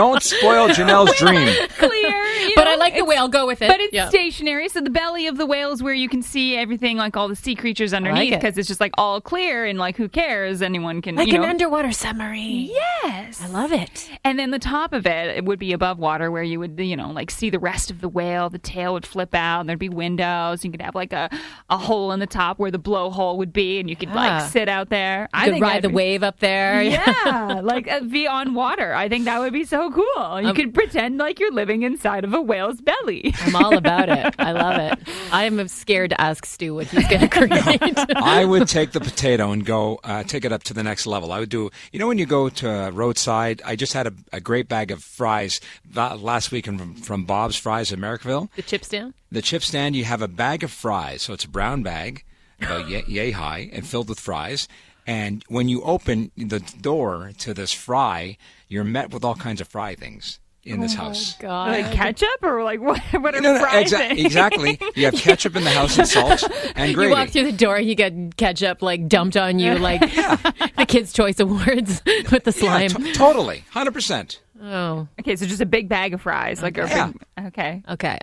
Don't 0.00 0.22
spoil 0.22 0.68
Janelle's 0.68 1.14
dream. 1.18 1.46
Clear, 1.78 2.24
But 2.54 2.64
know? 2.64 2.70
I 2.72 2.76
like 2.76 2.92
the 2.94 3.00
It's- 3.00 3.08
whale. 3.08 3.28
Go 3.28 3.46
with 3.46 3.60
it. 3.62 3.68
But 3.68 3.80
it's 3.80 3.92
Yeah. 3.92 4.08
stationary, 4.08 4.68
so 4.68 4.80
the 4.80 4.88
belly 4.90 5.26
of 5.26 5.36
the 5.36 5.44
whale 5.46 5.72
is 5.72 5.82
where 5.82 5.92
you 5.94 6.08
can 6.08 6.22
see 6.22 6.56
everything, 6.56 6.96
like 6.96 7.16
all 7.16 7.28
the 7.28 7.36
sea 7.36 7.54
creatures 7.54 7.92
underneath, 7.92 8.32
it. 8.32 8.40
because 8.40 8.56
it's 8.56 8.66
just 8.68 8.80
like 8.80 8.92
all 8.96 9.20
clear 9.20 9.64
and 9.66 9.78
like 9.78 9.96
who 9.96 10.08
cares? 10.08 10.62
Anyone 10.62 11.02
can, 11.02 11.16
like 11.16 11.28
you 11.28 11.34
an 11.42 11.48
underwater 11.48 11.92
submarine. 11.92 12.70
yes, 13.02 13.40
I 13.42 13.48
love 13.48 13.72
it. 13.72 14.08
And 14.24 14.38
then 14.38 14.50
the 14.50 14.58
top 14.58 14.92
of 14.92 15.06
it, 15.06 15.36
it 15.36 15.44
would 15.44 15.58
be 15.58 15.72
above 15.72 15.98
water, 15.98 16.30
where 16.30 16.42
you 16.42 16.58
would, 16.60 16.78
you 16.80 16.96
know, 16.96 17.10
like 17.10 17.30
see 17.30 17.50
the 17.50 17.58
rest 17.58 17.90
of 17.90 18.00
the 18.00 18.08
whale. 18.08 18.48
The 18.48 18.58
tail 18.58 18.94
would 18.94 19.04
flip 19.06 19.34
out, 19.34 19.60
and 19.60 19.68
there'd 19.68 19.78
be 19.78 19.88
windows. 19.90 20.64
You 20.64 20.70
could 20.70 20.82
have 20.82 20.94
like 20.94 21.12
a, 21.12 21.28
a 21.68 21.76
hole 21.76 22.10
in 22.12 22.20
the 22.20 22.26
top 22.26 22.58
where 22.58 22.70
the 22.70 22.78
blowhole 22.78 23.36
would 23.36 23.52
be, 23.52 23.78
and 23.80 23.88
you 23.90 23.96
could 23.96 24.08
Ah. 24.12 24.14
like 24.14 24.50
sit 24.50 24.68
out 24.68 24.88
there. 24.88 25.28
You 25.34 25.52
could 25.52 25.60
ride 25.60 25.68
that'd 25.70 25.82
the 25.84 25.88
be- 25.90 25.94
wave 25.94 26.22
up 26.22 26.38
there. 26.40 26.82
Yeah, 26.82 27.60
like 27.64 27.86
uh, 27.88 28.00
be 28.00 28.26
on 28.26 28.54
water. 28.54 28.94
I 28.94 29.08
think 29.08 29.26
that 29.26 29.38
would 29.40 29.52
be 29.52 29.64
so 29.64 29.89
cool. 29.92 30.40
You 30.40 30.48
Um, 30.48 30.54
could 30.56 30.74
pretend 30.74 31.18
like 31.18 31.38
you're 31.40 31.52
living 31.52 31.82
inside 31.82 32.24
of 32.24 32.32
a 32.34 32.40
whale's 32.40 32.80
belly. 32.80 33.34
I'm 33.40 33.56
all 33.56 33.76
about 33.76 34.08
it. 34.08 34.34
I 34.38 34.52
love 34.52 34.76
it. 34.78 34.98
I'm 35.32 35.66
scared 35.68 36.10
to 36.10 36.20
ask 36.20 36.44
Stu 36.46 36.74
what 36.74 36.86
he's 36.88 37.06
going 37.08 37.20
to 37.28 37.28
create. 37.28 37.98
I 38.16 38.44
would 38.44 38.68
take 38.68 38.92
the 38.92 39.00
potato 39.00 39.52
and 39.52 39.64
go 39.64 40.00
uh, 40.04 40.22
take 40.24 40.44
it 40.44 40.52
up 40.52 40.62
to 40.64 40.74
the 40.74 40.82
next 40.82 41.06
level. 41.06 41.32
I 41.32 41.38
would 41.40 41.48
do, 41.50 41.70
you 41.92 41.98
know, 41.98 42.06
when 42.08 42.18
you 42.18 42.26
go 42.26 42.48
to 42.48 42.68
a 42.68 42.90
roadside. 42.90 43.62
I 43.64 43.76
just 43.76 43.92
had 43.92 44.06
a, 44.06 44.12
a 44.32 44.40
great 44.40 44.68
bag 44.68 44.90
of 44.90 45.02
fries 45.02 45.60
last 45.94 46.50
week 46.52 46.66
from, 46.66 46.94
from 46.94 47.24
Bob's 47.24 47.56
Fries 47.56 47.92
in 47.92 48.00
Merrickville. 48.00 48.48
the 48.56 48.62
chip 48.62 48.84
stand? 48.84 49.14
The 49.32 49.42
chip 49.42 49.62
stand, 49.62 49.96
you 49.96 50.04
have 50.04 50.22
a 50.22 50.28
bag 50.28 50.64
of 50.64 50.70
fries, 50.70 51.22
so 51.22 51.32
it's 51.32 51.44
a 51.44 51.48
brown 51.48 51.82
bag, 51.82 52.24
about 52.60 52.88
yay, 52.88 53.04
yay 53.06 53.30
high, 53.30 53.70
and 53.72 53.86
filled 53.86 54.08
with 54.08 54.18
fries. 54.18 54.66
And 55.06 55.44
when 55.48 55.68
you 55.68 55.82
open 55.82 56.30
the 56.36 56.60
door 56.60 57.32
to 57.38 57.54
this 57.54 57.72
fry, 57.72 58.36
you're 58.70 58.84
met 58.84 59.12
with 59.12 59.22
all 59.24 59.34
kinds 59.34 59.60
of 59.60 59.68
fry 59.68 59.94
things 59.94 60.40
in 60.62 60.80
this 60.80 60.92
oh 60.94 60.98
house. 61.04 61.36
God. 61.38 61.70
like 61.72 61.90
ketchup 61.92 62.28
or 62.42 62.62
like 62.62 62.80
what? 62.80 63.00
What 63.12 63.34
are 63.34 63.40
No, 63.40 63.54
no, 63.54 63.60
fry 63.60 63.82
exa- 63.82 63.96
things? 64.08 64.24
exactly. 64.26 64.78
You 64.94 65.06
have 65.06 65.14
ketchup 65.26 65.56
in 65.56 65.64
the 65.64 65.70
house 65.70 65.98
and 65.98 66.06
salt 66.08 66.42
and 66.76 66.94
gravy. 66.94 67.10
You 67.10 67.16
walk 67.16 67.30
through 67.30 67.50
the 67.50 67.56
door 67.56 67.78
you 67.80 67.94
get 67.94 68.36
ketchup 68.36 68.80
like 68.82 69.08
dumped 69.08 69.36
on 69.36 69.58
you, 69.58 69.74
like 69.78 70.00
the 70.02 70.86
Kids' 70.88 71.12
Choice 71.12 71.40
Awards 71.40 72.02
with 72.30 72.44
the 72.44 72.54
Yeah, 72.62 72.88
slime. 72.88 73.12
totally, 73.12 73.64
hundred 73.70 73.92
percent. 73.92 74.40
oh, 74.62 75.08
Okay, 75.18 75.36
so 75.36 75.44
just 75.46 75.60
a 75.60 75.66
big 75.66 75.88
bag 75.88 76.14
of 76.14 76.22
fries, 76.22 76.62
like 76.62 76.78
a 76.78 76.86
big. 76.86 77.46
Okay. 77.48 77.82
okay. 77.88 78.18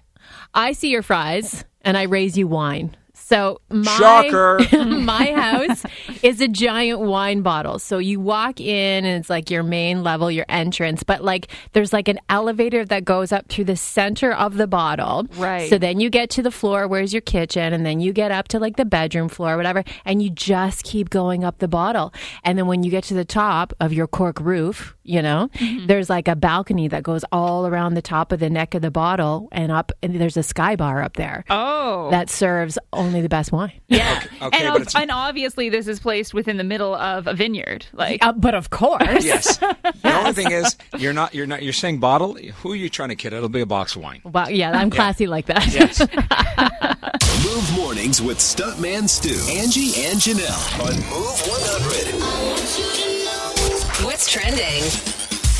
I 0.53 0.71
see 0.73 0.89
your 0.89 1.01
fries 1.03 1.63
and 1.81 1.97
I 1.97 2.03
raise 2.03 2.38
you 2.38 2.47
wine. 2.47 2.95
So 3.13 3.62
my 3.69 3.97
Shocker. 3.97 4.60
my 4.88 5.31
house 5.33 5.83
is 6.23 6.41
a 6.41 6.47
giant 6.47 6.99
wine 6.99 7.41
bottle. 7.41 7.80
So 7.80 7.97
you 7.97 8.19
walk 8.19 8.60
in 8.60 9.06
and 9.06 9.19
it's 9.19 9.30
like 9.30 9.49
your 9.49 9.63
main 9.63 10.03
level, 10.03 10.30
your 10.32 10.45
entrance, 10.49 11.03
but 11.03 11.23
like 11.23 11.47
there's 11.73 11.93
like 11.93 12.08
an 12.08 12.19
elevator 12.30 12.86
that 12.86 13.06
goes 13.06 13.32
up 13.32 13.47
through 13.49 13.65
the 13.65 13.75
center 13.75 14.32
of 14.34 14.58
the 14.58 14.67
bottle. 14.67 15.27
Right. 15.38 15.69
So 15.69 15.77
then 15.77 15.99
you 15.99 16.10
get 16.10 16.30
to 16.32 16.41
the 16.41 16.51
floor, 16.51 16.88
where's 16.88 17.13
your 17.13 17.21
kitchen, 17.21 17.73
and 17.73 17.86
then 17.86 17.99
you 17.99 18.13
get 18.13 18.32
up 18.32 18.47
to 18.49 18.60
like 18.60 18.75
the 18.77 18.86
bedroom 18.86 19.30
floor 19.30 19.53
or 19.53 19.58
whatever, 19.58 19.84
and 20.06 20.21
you 20.21 20.30
just 20.30 20.84
keep 20.84 21.10
going 21.10 21.43
up 21.43 21.60
the 21.60 21.67
bottle. 21.67 22.13
And 22.43 22.58
then 22.58 22.67
when 22.67 22.84
you 22.84 22.91
get 22.91 23.03
to 23.06 23.13
the 23.13 23.25
top 23.25 23.73
of 23.80 23.93
your 23.93 24.08
cork 24.08 24.39
roof, 24.39 24.95
you 25.03 25.21
know, 25.21 25.49
mm-hmm. 25.56 25.88
there's 25.88 26.10
like 26.10 26.27
a 26.27 26.36
balcony 26.36 26.88
that 26.88 27.03
goes 27.03 27.23
all 27.32 27.65
around 27.67 27.93
the 27.93 28.01
top 28.01 28.32
of 28.32 28.39
the 28.39 28.49
neck 28.49 28.73
of 28.75 28.82
the 28.82 28.91
bottle 28.91 29.47
and 29.51 29.71
up 29.71 29.91
and 30.03 30.19
there's 30.19 30.38
a 30.38 30.43
sky 30.43 30.75
bar 30.75 31.01
up 31.01 31.15
there 31.15 31.43
Oh. 31.49 32.10
that 32.12 32.30
serves 32.30 32.77
only 32.93 33.21
the 33.21 33.30
best 33.30 33.51
wine. 33.51 33.71
yeah. 33.88 34.23
okay, 34.41 34.65
and, 34.65 34.67
ob- 34.82 34.88
and 34.95 35.12
obviously, 35.12 35.69
this 35.69 35.88
is 35.88 35.99
placed 36.08 36.34
within 36.34 36.56
the 36.56 36.63
middle 36.63 36.96
of 36.96 37.28
a 37.28 37.34
vineyard. 37.34 37.86
Like, 37.91 38.24
Uh, 38.24 38.32
but 38.32 38.56
of 38.56 38.70
course. 38.70 39.26
Yes. 39.26 39.60
The 40.04 40.13
only 40.20 40.32
thing 40.32 40.52
is, 40.52 40.78
you're 40.98 41.12
not. 41.12 41.34
You're 41.36 41.48
not. 41.48 41.63
You're 41.63 41.74
saying 41.74 42.00
bottle. 42.00 42.36
Who 42.36 42.72
are 42.72 42.76
you 42.76 42.88
trying 42.89 43.10
to 43.10 43.15
kid? 43.15 43.34
It'll 43.34 43.50
be 43.50 43.60
a 43.62 43.65
box 43.65 43.96
of 43.98 44.02
wine. 44.04 44.22
Wow, 44.24 44.48
yeah, 44.48 44.72
I'm 44.72 44.89
classy 44.89 45.28
like 45.28 45.48
that. 45.48 45.67
Yes. 45.67 46.00
Move 47.46 47.76
mornings 47.76 48.22
with 48.22 48.38
Stuntman 48.38 49.10
Stu, 49.10 49.36
Angie, 49.52 49.91
and 50.08 50.17
Janelle 50.20 50.80
on 50.80 50.96
Move 51.12 51.41
100. 51.46 54.06
What's 54.06 54.32
trending? 54.32 54.84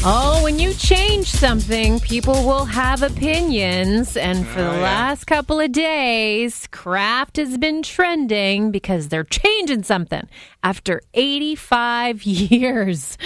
Oh, 0.06 0.42
when 0.44 0.60
you 0.60 0.74
change 0.76 1.28
something, 1.28 2.00
people 2.00 2.34
will 2.46 2.66
have 2.66 3.02
opinions. 3.02 4.16
And 4.16 4.46
for 4.48 4.62
the 4.62 4.70
Oh, 4.70 4.76
yeah. 4.76 4.82
last 4.82 5.26
couple 5.26 5.60
of 5.60 5.72
days, 5.72 6.68
Kraft 6.72 7.38
has 7.38 7.58
been 7.58 7.82
trending 7.84 8.72
because 8.72 9.10
they're 9.10 9.24
changing 9.26 9.84
something 9.84 10.30
after 10.64 11.02
85 11.14 12.24
years. 12.26 13.18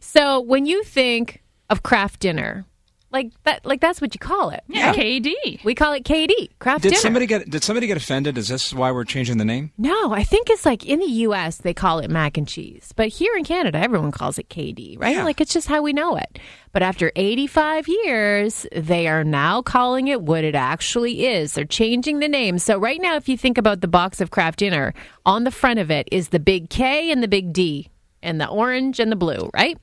So 0.00 0.40
when 0.40 0.66
you 0.66 0.82
think 0.84 1.42
of 1.68 1.82
Kraft 1.82 2.20
Dinner, 2.20 2.64
like 3.12 3.30
that, 3.44 3.64
like 3.66 3.80
that's 3.80 4.00
what 4.00 4.14
you 4.14 4.18
call 4.18 4.50
it. 4.50 4.62
yeah, 4.68 4.92
KD. 4.94 5.64
We 5.64 5.74
call 5.74 5.92
it 5.92 6.04
KD, 6.04 6.50
Kraft 6.58 6.82
Did 6.82 6.90
dinner. 6.90 7.00
somebody 7.00 7.26
get? 7.26 7.50
Did 7.50 7.62
somebody 7.64 7.86
get 7.86 7.96
offended? 7.96 8.38
Is 8.38 8.48
this 8.48 8.72
why 8.72 8.92
we're 8.92 9.04
changing 9.04 9.38
the 9.38 9.44
name? 9.44 9.72
No, 9.78 10.12
I 10.12 10.22
think 10.22 10.50
it's 10.50 10.64
like 10.64 10.86
in 10.86 10.98
the 11.00 11.06
U.S. 11.06 11.58
they 11.58 11.74
call 11.74 11.98
it 11.98 12.10
mac 12.10 12.36
and 12.36 12.46
cheese, 12.46 12.92
but 12.96 13.08
here 13.08 13.34
in 13.36 13.44
Canada 13.44 13.78
everyone 13.78 14.12
calls 14.12 14.38
it 14.38 14.48
KD, 14.48 14.98
right? 15.00 15.16
Yeah. 15.16 15.24
Like 15.24 15.40
it's 15.40 15.52
just 15.52 15.68
how 15.68 15.82
we 15.82 15.92
know 15.92 16.16
it. 16.16 16.38
But 16.72 16.82
after 16.82 17.10
85 17.16 17.88
years, 17.88 18.64
they 18.74 19.08
are 19.08 19.24
now 19.24 19.60
calling 19.60 20.06
it 20.06 20.22
what 20.22 20.44
it 20.44 20.54
actually 20.54 21.26
is. 21.26 21.54
They're 21.54 21.64
changing 21.64 22.20
the 22.20 22.28
name. 22.28 22.58
So 22.58 22.78
right 22.78 23.00
now, 23.00 23.16
if 23.16 23.28
you 23.28 23.36
think 23.36 23.58
about 23.58 23.80
the 23.80 23.88
box 23.88 24.20
of 24.20 24.30
Kraft 24.30 24.60
Dinner, 24.60 24.94
on 25.26 25.42
the 25.42 25.50
front 25.50 25.80
of 25.80 25.90
it 25.90 26.08
is 26.12 26.28
the 26.28 26.38
big 26.38 26.70
K 26.70 27.10
and 27.10 27.22
the 27.24 27.28
big 27.28 27.52
D. 27.52 27.90
And 28.22 28.40
the 28.40 28.48
orange 28.48 29.00
and 29.00 29.10
the 29.10 29.16
blue, 29.16 29.50
right? 29.54 29.78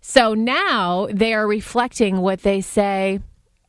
So 0.00 0.34
now 0.34 1.08
they 1.10 1.32
are 1.32 1.46
reflecting 1.46 2.20
what 2.20 2.42
they 2.42 2.60
say 2.60 3.20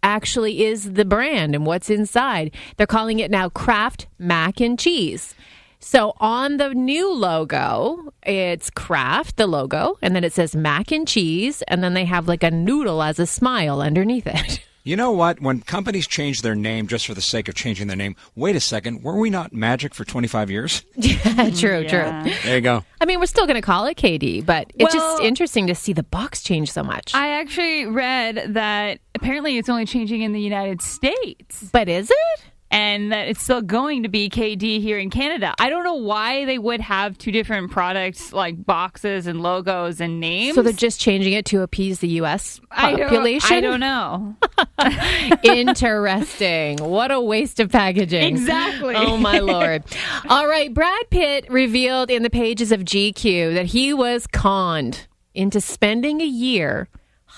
actually 0.04 0.66
is 0.66 0.94
the 0.94 1.06
brand 1.06 1.56
and 1.56 1.66
what's 1.66 1.90
inside. 1.90 2.52
They're 2.78 2.88
calling 2.88 3.20
it 3.20 3.32
now 3.32 3.50
Kraft 3.50 4.08
Mac 4.18 4.60
and 4.60 4.78
Cheese. 4.78 5.36
So 5.80 6.14
on 6.20 6.58
the 6.58 6.74
new 6.74 7.14
logo, 7.14 8.14
it's 8.24 8.70
Kraft, 8.70 9.38
the 9.38 9.48
logo, 9.48 9.98
and 10.02 10.14
then 10.14 10.26
it 10.26 10.34
says 10.34 10.54
mac 10.56 10.92
and 10.92 11.08
cheese, 11.08 11.62
and 11.70 11.82
then 11.82 11.94
they 11.94 12.04
have 12.04 12.28
like 12.28 12.44
a 12.44 12.52
noodle 12.52 13.02
as 13.02 13.18
a 13.18 13.26
smile 13.26 13.82
underneath 13.82 14.28
it. 14.28 14.62
You 14.90 14.96
know 14.96 15.12
what? 15.12 15.40
When 15.40 15.62
companies 15.62 16.08
change 16.08 16.42
their 16.42 16.56
name 16.56 16.88
just 16.88 17.06
for 17.06 17.14
the 17.14 17.22
sake 17.22 17.48
of 17.48 17.54
changing 17.54 17.86
their 17.86 17.96
name, 17.96 18.16
wait 18.36 18.56
a 18.56 18.60
second. 18.60 19.04
Were 19.04 19.20
we 19.20 19.30
not 19.30 19.54
Magic 19.54 19.94
for 19.94 20.04
25 20.04 20.50
years? 20.50 20.84
Mm, 21.30 21.60
true, 21.60 21.82
Yeah. 21.82 22.24
true. 22.24 22.34
There 22.44 22.56
you 22.56 22.62
go. 22.62 22.84
I 23.00 23.06
mean, 23.06 23.20
we're 23.20 23.28
still 23.28 23.46
going 23.46 23.56
to 23.56 23.62
call 23.62 23.86
it 23.86 23.98
KD, 23.98 24.44
but 24.46 24.74
it's 24.80 24.94
just 24.94 25.22
interesting 25.22 25.68
to 25.68 25.76
see 25.76 25.94
the 25.94 26.02
box 26.04 26.42
change 26.42 26.72
so 26.72 26.84
much. 26.84 27.14
I 27.14 27.30
actually 27.40 27.86
read 27.86 28.56
that 28.56 29.00
apparently 29.14 29.58
it's 29.58 29.70
only 29.70 29.86
changing 29.86 30.24
in 30.24 30.34
the 30.34 30.42
United 30.42 30.82
States 30.82 31.70
but 31.72 31.88
is 31.88 32.10
it? 32.10 32.42
And 32.72 33.12
that 33.12 33.28
it's 33.28 33.42
still 33.42 33.62
going 33.62 34.04
to 34.04 34.10
be 34.10 34.30
KD 34.30 34.82
here 34.82 34.98
in 35.00 35.10
Canada. 35.10 35.54
I 35.60 35.70
don't 35.70 35.84
know 35.84 35.96
why 35.96 36.46
they 36.46 36.58
would 36.60 36.82
have 36.82 37.18
two 37.18 37.32
different 37.32 37.72
products 37.72 38.32
like 38.32 38.64
boxes 38.66 39.26
and 39.28 39.42
logos 39.42 40.00
and 40.00 40.20
names. 40.20 40.56
So 40.56 40.62
they're 40.62 40.74
just 40.74 41.00
changing 41.00 41.34
it 41.34 41.46
to 41.46 41.62
appease 41.62 42.00
the 42.00 42.08
U.S. 42.10 42.62
I 42.72 42.92
don't- 42.92 43.02
population? 43.10 43.56
I 43.58 43.62
don't 43.62 43.80
know. 43.80 44.36
Interesting. 45.44 46.78
What 46.78 47.12
a 47.12 47.20
waste 47.20 47.60
of 47.60 47.72
packaging. 47.72 48.24
Exactly. 48.24 48.96
Oh, 48.96 49.18
my 49.18 49.40
Lord. 49.40 49.84
All 50.30 50.48
right. 50.48 50.74
Brad 50.74 51.10
Pitt 51.10 51.50
revealed 51.50 52.10
in 52.10 52.24
the 52.24 52.30
pages 52.30 52.72
of 52.72 52.82
GQ 52.82 53.54
that 53.56 53.68
he 53.68 53.94
was 53.94 54.28
conned 54.28 55.08
into 55.34 55.62
spending 55.62 56.22
a 56.22 56.26
year 56.26 56.88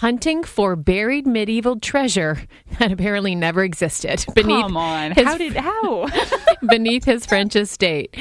hunting 0.02 0.44
for 0.44 0.76
buried 0.76 1.28
medieval 1.28 1.80
treasure 1.80 2.42
that 2.80 2.92
apparently 2.92 3.36
never 3.36 3.64
existed 3.64 4.26
beneath 4.36 4.64
Come 4.64 4.76
on. 4.76 5.12
his 5.12 5.26
How 5.26 5.38
did 5.38 5.56
how? 5.56 6.08
beneath 6.70 7.06
his 7.06 7.24
French 7.28 7.56
estate. 7.56 8.18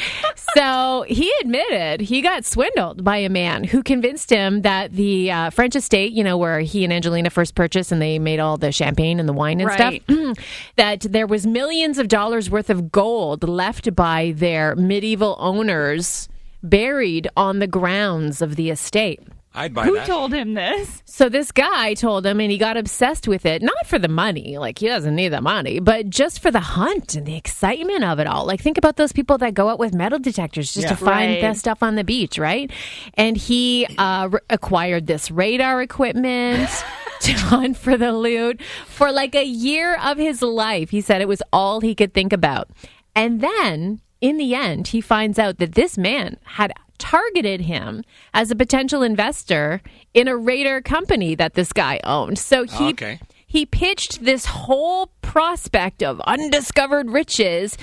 So 0.55 1.07
he 1.09 1.33
admitted 1.41 2.03
he 2.03 2.21
got 2.21 2.45
swindled 2.45 3.03
by 3.03 3.17
a 3.17 3.31
man 3.31 3.65
who 3.65 3.83
convinced 3.83 4.29
him 4.29 4.61
that 4.63 4.93
the 4.93 5.31
uh, 5.33 5.51
French 5.51 5.75
estate, 5.75 6.13
you 6.13 6.23
know, 6.23 6.37
where 6.37 6.61
he 6.61 6.85
and 6.85 6.93
Angelina 6.93 7.31
first 7.31 7.55
purchased 7.55 7.91
and 7.93 8.01
they 8.03 8.19
made 8.19 8.41
all 8.41 8.59
the 8.59 8.73
champagne 8.73 9.19
and 9.19 9.27
the 9.29 9.33
wine 9.33 9.59
and 9.61 9.69
Right. 9.71 10.03
stuff, 10.07 10.37
that 10.77 11.01
there 11.01 11.27
was 11.27 11.47
millions 11.47 11.97
of 11.99 12.09
dollars 12.09 12.51
worth 12.51 12.69
of 12.69 12.93
gold 12.93 13.43
left 13.49 13.95
by 13.97 14.35
their 14.37 14.77
medieval 14.77 15.35
owners 15.39 16.29
buried 16.63 17.27
on 17.39 17.59
the 17.59 17.67
grounds 17.67 18.43
of 18.43 18.57
the 18.57 18.69
estate. 18.69 19.21
I'd 19.53 19.75
buy 19.75 19.85
Who 19.85 19.95
that. 19.97 20.07
told 20.07 20.33
him 20.33 20.55
this? 20.55 21.03
So 21.07 21.29
this 21.29 21.51
guy 21.51 21.95
told 21.95 22.25
him, 22.25 22.39
and 22.41 22.53
he 22.53 22.57
got 22.57 22.77
obsessed 22.77 23.27
with 23.27 23.45
it, 23.45 23.63
not 23.63 23.85
for 23.87 23.99
the 23.99 24.09
money, 24.09 24.59
like 24.59 24.79
he 24.79 24.87
doesn't 24.87 25.17
need 25.17 25.31
the 25.31 25.41
money, 25.41 25.81
but 25.81 26.09
just 26.09 26.41
for 26.41 26.51
the 26.53 26.61
hunt 26.61 27.17
and 27.17 27.27
the 27.27 27.35
excitement 27.37 28.05
of 28.05 28.21
it 28.21 28.29
all. 28.29 28.47
Like 28.47 28.61
think 28.61 28.79
about 28.79 28.97
those 28.97 29.13
people 29.13 29.39
that 29.39 29.55
go 29.55 29.69
out 29.69 29.81
with 29.81 29.93
metal 29.93 30.21
detectors 30.21 30.73
just 30.73 30.85
Yeah. 30.87 30.91
to 30.91 30.97
find 30.97 31.33
Right. 31.33 31.41
the 31.41 31.55
stuff 31.55 31.83
on 31.83 31.97
the 31.97 32.05
beach, 32.05 32.39
right? 32.39 32.71
And 33.15 33.37
he 33.37 33.87
uh, 33.99 34.29
r- 34.33 34.43
acquired 34.49 35.07
this 35.09 35.31
radar 35.31 35.83
equipment. 35.83 36.69
To 37.21 37.33
hunt 37.35 37.77
for 37.77 37.99
the 37.99 38.15
loot 38.15 38.63
for 38.87 39.13
like 39.13 39.35
a 39.35 39.45
year 39.45 39.95
of 40.03 40.17
his 40.17 40.41
life. 40.41 40.89
He 40.89 41.03
said 41.03 41.21
it 41.21 41.29
was 41.29 41.43
all 41.53 41.83
he 41.83 41.95
could 41.95 42.15
think 42.15 42.33
about. 42.33 42.71
And 43.15 43.43
then 43.43 44.01
in 44.23 44.39
the 44.39 44.55
end, 44.55 44.87
he 44.89 45.03
finds 45.03 45.39
out 45.39 45.59
that 45.59 45.75
this 45.75 45.99
man 45.99 46.39
had 46.45 46.73
targeted 47.01 47.63
him 47.63 48.05
as 48.33 48.51
a 48.53 48.57
potential 48.57 49.03
investor 49.03 49.81
in 50.15 50.29
a 50.29 50.37
radar 50.37 50.81
company 50.81 51.35
that 51.35 51.55
this 51.55 51.73
guy 51.73 51.99
owned. 52.05 52.39
So 52.39 52.65
he 52.65 52.91
Okay. 52.91 53.19
he 53.47 53.67
pitched 53.67 54.25
this 54.25 54.45
whole 54.47 55.09
prospect 55.23 56.03
of 56.03 56.21
undiscovered 56.21 57.11
riches 57.11 57.77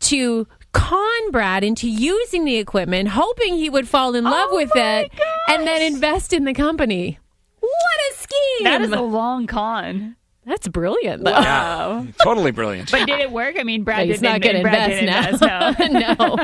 to 0.00 0.48
con 0.72 1.30
Brad 1.30 1.62
into 1.62 1.88
using 1.88 2.44
the 2.44 2.56
equipment, 2.56 3.10
hoping 3.10 3.54
he 3.54 3.70
would 3.70 3.86
fall 3.88 4.16
in 4.16 4.24
love 4.24 4.48
Oh 4.50 4.56
with 4.56 4.70
my 4.74 4.80
it 5.02 5.12
and 5.48 5.64
then 5.66 5.80
invest 5.82 6.32
in 6.32 6.44
the 6.44 6.52
company. 6.54 7.18
What 7.60 8.00
a 8.10 8.14
scheme! 8.16 8.64
That 8.64 8.82
is 8.82 8.90
a 8.90 9.00
long 9.00 9.46
con. 9.46 10.16
That's 10.46 10.68
brilliant, 10.68 11.24
though. 11.24 11.30
Yeah. 11.30 12.04
Totally 12.22 12.50
brilliant. 12.50 12.90
But 12.90 13.06
did 13.06 13.18
it 13.20 13.30
work? 13.32 13.56
I 13.58 13.62
mean, 13.62 13.82
Brad 13.82 14.06
He's 14.06 14.20
didn't 14.20 14.32
not 14.32 14.40
going 14.42 14.56
to 14.56 14.62
Brad 14.62 14.90
invest 14.90 15.40
now. 15.42 15.68
invest, 15.68 16.18
no. 16.18 16.34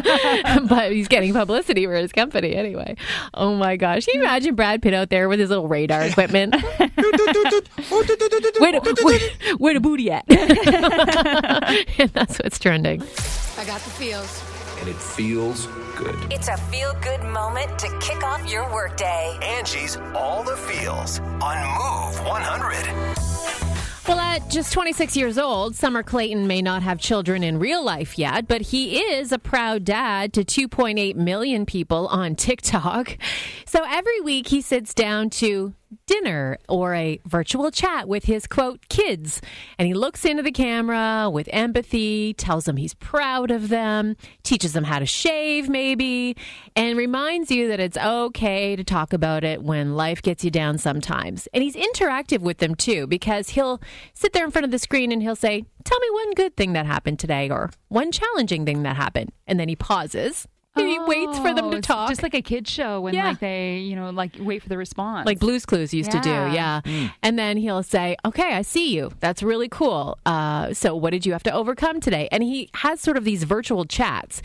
no, 0.61 0.67
but 0.67 0.93
he's 0.93 1.07
getting 1.09 1.35
publicity 1.35 1.85
for 1.85 1.95
his 1.95 2.11
company 2.13 2.55
anyway. 2.55 2.97
Oh 3.35 3.55
my 3.55 3.77
gosh! 3.77 4.07
Can 4.07 4.15
you 4.17 4.23
imagine 4.23 4.55
Brad 4.55 4.81
Pitt 4.81 4.95
out 4.95 5.11
there 5.11 5.29
with 5.29 5.39
his 5.39 5.51
little 5.51 5.69
radar 5.69 6.03
equipment? 6.03 6.55
where, 6.55 6.63
the, 8.73 9.01
where, 9.03 9.57
where 9.59 9.75
the 9.75 9.81
booty 9.81 10.11
at? 10.11 10.25
and 11.99 12.11
that's 12.11 12.39
what's 12.39 12.59
trending. 12.59 13.03
I 13.59 13.65
got 13.67 13.81
the 13.83 13.91
feels. 13.91 14.43
And 14.81 14.89
it 14.89 14.97
feels 14.97 15.67
good. 15.97 16.17
It's 16.33 16.49
a 16.49 16.57
feel 16.57 16.95
good 17.03 17.23
moment 17.23 17.79
to 17.81 17.89
kick 18.01 18.23
off 18.25 18.51
your 18.51 18.65
workday. 18.73 19.37
Angie's 19.43 19.99
All 20.15 20.43
the 20.43 20.57
Feels 20.57 21.21
on 21.21 21.59
Move 21.75 22.25
100. 22.25 23.70
Well, 24.11 24.19
at 24.19 24.51
just 24.51 24.73
26 24.73 25.17
years 25.17 25.39
old, 25.39 25.77
Summer 25.77 26.03
Clayton 26.03 26.49
may 26.49 26.63
not 26.63 26.83
have 26.83 26.99
children 26.99 27.45
in 27.45 27.61
real 27.61 27.85
life 27.85 28.19
yet, 28.19 28.49
but 28.49 28.61
he 28.61 28.99
is 28.99 29.31
a 29.31 29.39
proud 29.39 29.85
dad 29.85 30.33
to 30.33 30.45
2.8 30.45 31.15
million 31.15 31.65
people 31.65 32.09
on 32.09 32.35
TikTok. 32.35 33.17
So 33.67 33.85
every 33.87 34.21
week 34.21 34.49
he 34.49 34.63
sits 34.63 34.95
down 34.95 35.31
to 35.31 35.75
dinner 36.07 36.59
or 36.69 36.95
a 36.95 37.21
virtual 37.27 37.71
chat 37.71 38.09
with 38.09 38.25
his 38.25 38.47
quote 38.47 38.89
kids. 38.89 39.41
And 39.79 39.87
he 39.87 39.95
looks 39.95 40.25
into 40.25 40.43
the 40.43 40.53
camera 40.53 41.31
with 41.33 41.49
empathy 41.53 42.35
tells 42.35 42.65
them 42.65 42.77
he's 42.77 42.95
proud 42.95 43.51
of 43.51 43.69
them 43.69 44.17
teaches 44.43 44.73
them 44.73 44.85
how 44.85 44.99
to 44.99 45.07
shave 45.07 45.69
maybe 45.69 46.37
and 46.77 46.97
reminds 46.97 47.51
you 47.51 47.69
that 47.69 47.81
it's 47.81 47.97
okay 47.97 48.77
to 48.77 48.85
talk 48.85 49.13
about 49.13 49.45
it 49.45 49.63
when 49.63 49.95
life 49.95 50.23
gets 50.23 50.45
you 50.45 50.51
down 50.51 50.79
sometimes. 50.79 51.49
And 51.53 51.63
he's 51.63 51.77
interactive 51.77 52.41
with 52.41 52.59
them 52.59 52.75
too 52.75 53.07
because 53.07 53.51
he'll 53.51 53.81
sit 54.15 54.33
there 54.33 54.45
in 54.45 54.51
front 54.51 54.65
of 54.65 54.71
the 54.71 54.79
screen 54.79 55.13
and 55.13 55.23
he'll 55.23 55.37
say 55.37 55.65
tell 55.85 55.99
me 55.99 56.11
one 56.11 56.33
good 56.33 56.57
thing 56.57 56.73
that 56.75 56.87
happened 56.87 57.19
today 57.19 57.51
or 57.51 57.71
one 57.89 58.13
challenging 58.13 58.65
thing 58.65 58.83
that 58.83 58.97
happened 58.97 59.33
and 59.47 59.59
then 59.59 59.69
he 59.69 59.77
pauses 59.77 60.47
and 60.77 60.89
he 60.89 60.99
waits 61.01 61.39
for 61.39 61.53
them 61.53 61.67
Oh, 61.67 61.71
to 61.73 61.81
talk 61.81 62.09
Just 62.09 62.23
like 62.23 62.35
a 62.35 62.43
kid 62.43 62.67
show 62.69 63.01
when 63.01 63.15
Yeah. 63.15 63.29
like 63.31 63.41
they, 63.41 63.79
you 63.79 63.97
know, 63.97 64.11
like 64.11 64.37
wait 64.39 64.63
for 64.63 64.69
the 64.69 64.79
response. 64.79 65.27
like 65.27 65.39
Blues 65.41 65.67
Clues 65.67 65.93
used 65.93 66.11
to 66.13 66.21
do, 66.21 66.31
Yeah. 66.31 66.81
yeah. 66.85 67.09
And 67.23 67.39
then 67.39 67.57
he'll 67.57 67.83
say, 67.83 68.17
"Okay, 68.25 68.55
I 68.55 68.63
see 68.63 68.95
you. 68.95 69.11
That's 69.21 69.43
really 69.43 69.69
cool. 69.69 70.19
Uh, 70.25 70.73
so, 70.73 70.95
what 70.95 71.11
did 71.11 71.27
you 71.27 71.33
have 71.33 71.43
to 71.45 71.53
overcome 71.53 72.01
today?" 72.01 72.29
And 72.31 72.43
he 72.43 72.71
has 72.75 73.01
sort 73.01 73.17
of 73.17 73.25
these 73.25 73.43
virtual 73.45 73.85
chats, 73.85 74.43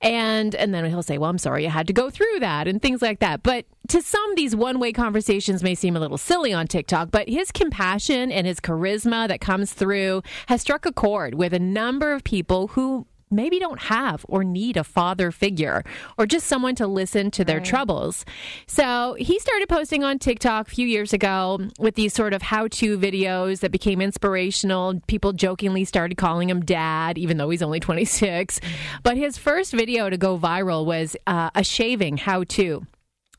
and 0.00 0.54
and 0.54 0.74
then 0.74 0.84
he'll 0.86 1.02
say, 1.02 1.16
"Well, 1.18 1.30
I'm 1.30 1.38
sorry, 1.38 1.66
I 1.66 1.70
had 1.70 1.86
to 1.86 1.92
go 1.92 2.10
through 2.10 2.40
that," 2.40 2.68
and 2.68 2.80
things 2.82 3.00
like 3.02 3.20
that. 3.20 3.42
But 3.42 3.64
to 3.88 4.00
some, 4.02 4.34
these 4.36 4.54
one-way 4.54 4.92
conversations 4.92 5.62
may 5.62 5.74
seem 5.74 5.96
a 5.96 6.00
little 6.00 6.18
silly 6.18 6.52
on 6.52 6.66
TikTok, 6.66 7.10
but 7.10 7.28
his 7.28 7.50
compassion 7.50 8.30
and 8.30 8.46
his 8.46 8.60
charisma 8.60 9.26
that 9.28 9.40
comes 9.40 9.72
through 9.72 10.22
has 10.46 10.60
struck 10.60 10.86
a 10.86 10.92
chord 10.92 11.34
with 11.34 11.52
a 11.52 11.58
number 11.58 12.12
of 12.12 12.22
people 12.24 12.68
who 12.68 13.06
maybe 13.32 13.58
don't 13.58 13.80
have 13.80 14.24
or 14.28 14.44
need 14.44 14.76
a 14.76 14.84
father 14.84 15.30
figure 15.30 15.82
or 16.18 16.26
just 16.26 16.46
someone 16.46 16.74
to 16.76 16.86
listen 16.86 17.30
to 17.32 17.44
their 17.44 17.60
troubles. 17.60 18.24
So 18.66 19.16
he 19.18 19.38
started 19.38 19.68
posting 19.68 20.04
on 20.04 20.18
TikTok 20.18 20.68
a 20.68 20.70
few 20.70 20.86
years 20.86 21.12
ago 21.12 21.60
with 21.78 21.94
these 21.94 22.12
sort 22.12 22.34
of 22.34 22.42
how 22.42 22.68
to 22.68 22.98
videos 22.98 23.60
that 23.60 23.72
became 23.72 24.00
inspirational. 24.00 25.00
People 25.06 25.32
jokingly 25.32 25.84
started 25.84 26.16
calling 26.16 26.50
him 26.50 26.64
dad, 26.64 27.18
even 27.18 27.36
though 27.36 27.50
he's 27.50 27.62
only 27.62 27.80
26. 27.80 28.60
But 29.02 29.16
his 29.16 29.38
first 29.38 29.72
video 29.72 30.10
to 30.10 30.16
go 30.16 30.38
viral 30.38 30.84
was 30.84 31.16
uh, 31.26 31.50
a 31.54 31.64
shaving 31.64 32.16
how 32.16 32.44
to. 32.44 32.86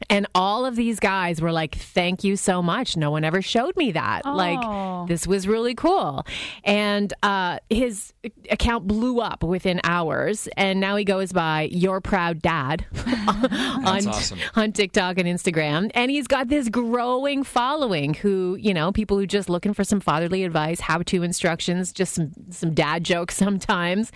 And 0.10 0.28
all 0.36 0.66
of 0.66 0.76
these 0.76 1.00
guys 1.00 1.42
were 1.42 1.52
like, 1.52 1.76
thank 1.76 2.24
you 2.24 2.36
so 2.36 2.62
much. 2.62 2.98
No 2.98 3.12
one 3.12 3.24
ever 3.24 3.42
showed 3.42 3.76
me 3.78 3.92
that. 3.92 4.24
Oh. 4.26 4.34
Like, 4.34 5.08
this 5.08 5.28
was 5.28 5.48
really 5.48 5.76
cool. 5.76 6.26
And 6.64 7.14
uh, 7.24 7.60
his 7.70 8.14
account 8.50 8.88
blew 8.88 9.20
up 9.20 9.44
within 9.44 9.82
hours. 9.84 10.48
And 10.58 10.80
now 10.80 10.96
he 10.96 11.04
goes 11.04 11.32
by 11.32 11.70
Your 11.72 12.02
Proud 12.02 12.42
Dad 12.42 12.86
on, 13.08 14.08
awesome. 14.08 14.40
on 14.56 14.72
TikTok 14.72 15.18
and 15.18 15.28
Instagram. 15.28 15.92
And 15.94 16.12
he's 16.12 16.28
got 16.28 16.48
this 16.48 16.70
growing 16.70 17.44
following 17.44 18.14
who, 18.14 18.58
you 18.60 18.74
know, 18.74 18.92
people 18.92 19.18
who 19.18 19.26
just 19.26 19.50
looking 19.50 19.74
for 19.74 19.84
some 19.84 20.00
fatherly 20.00 20.44
advice, 20.44 20.80
how 20.80 21.00
to 21.00 21.24
instructions, 21.24 21.92
just 21.92 22.14
some, 22.16 22.32
some 22.50 22.74
dad 22.74 23.04
jokes 23.04 23.36
sometimes. 23.44 24.12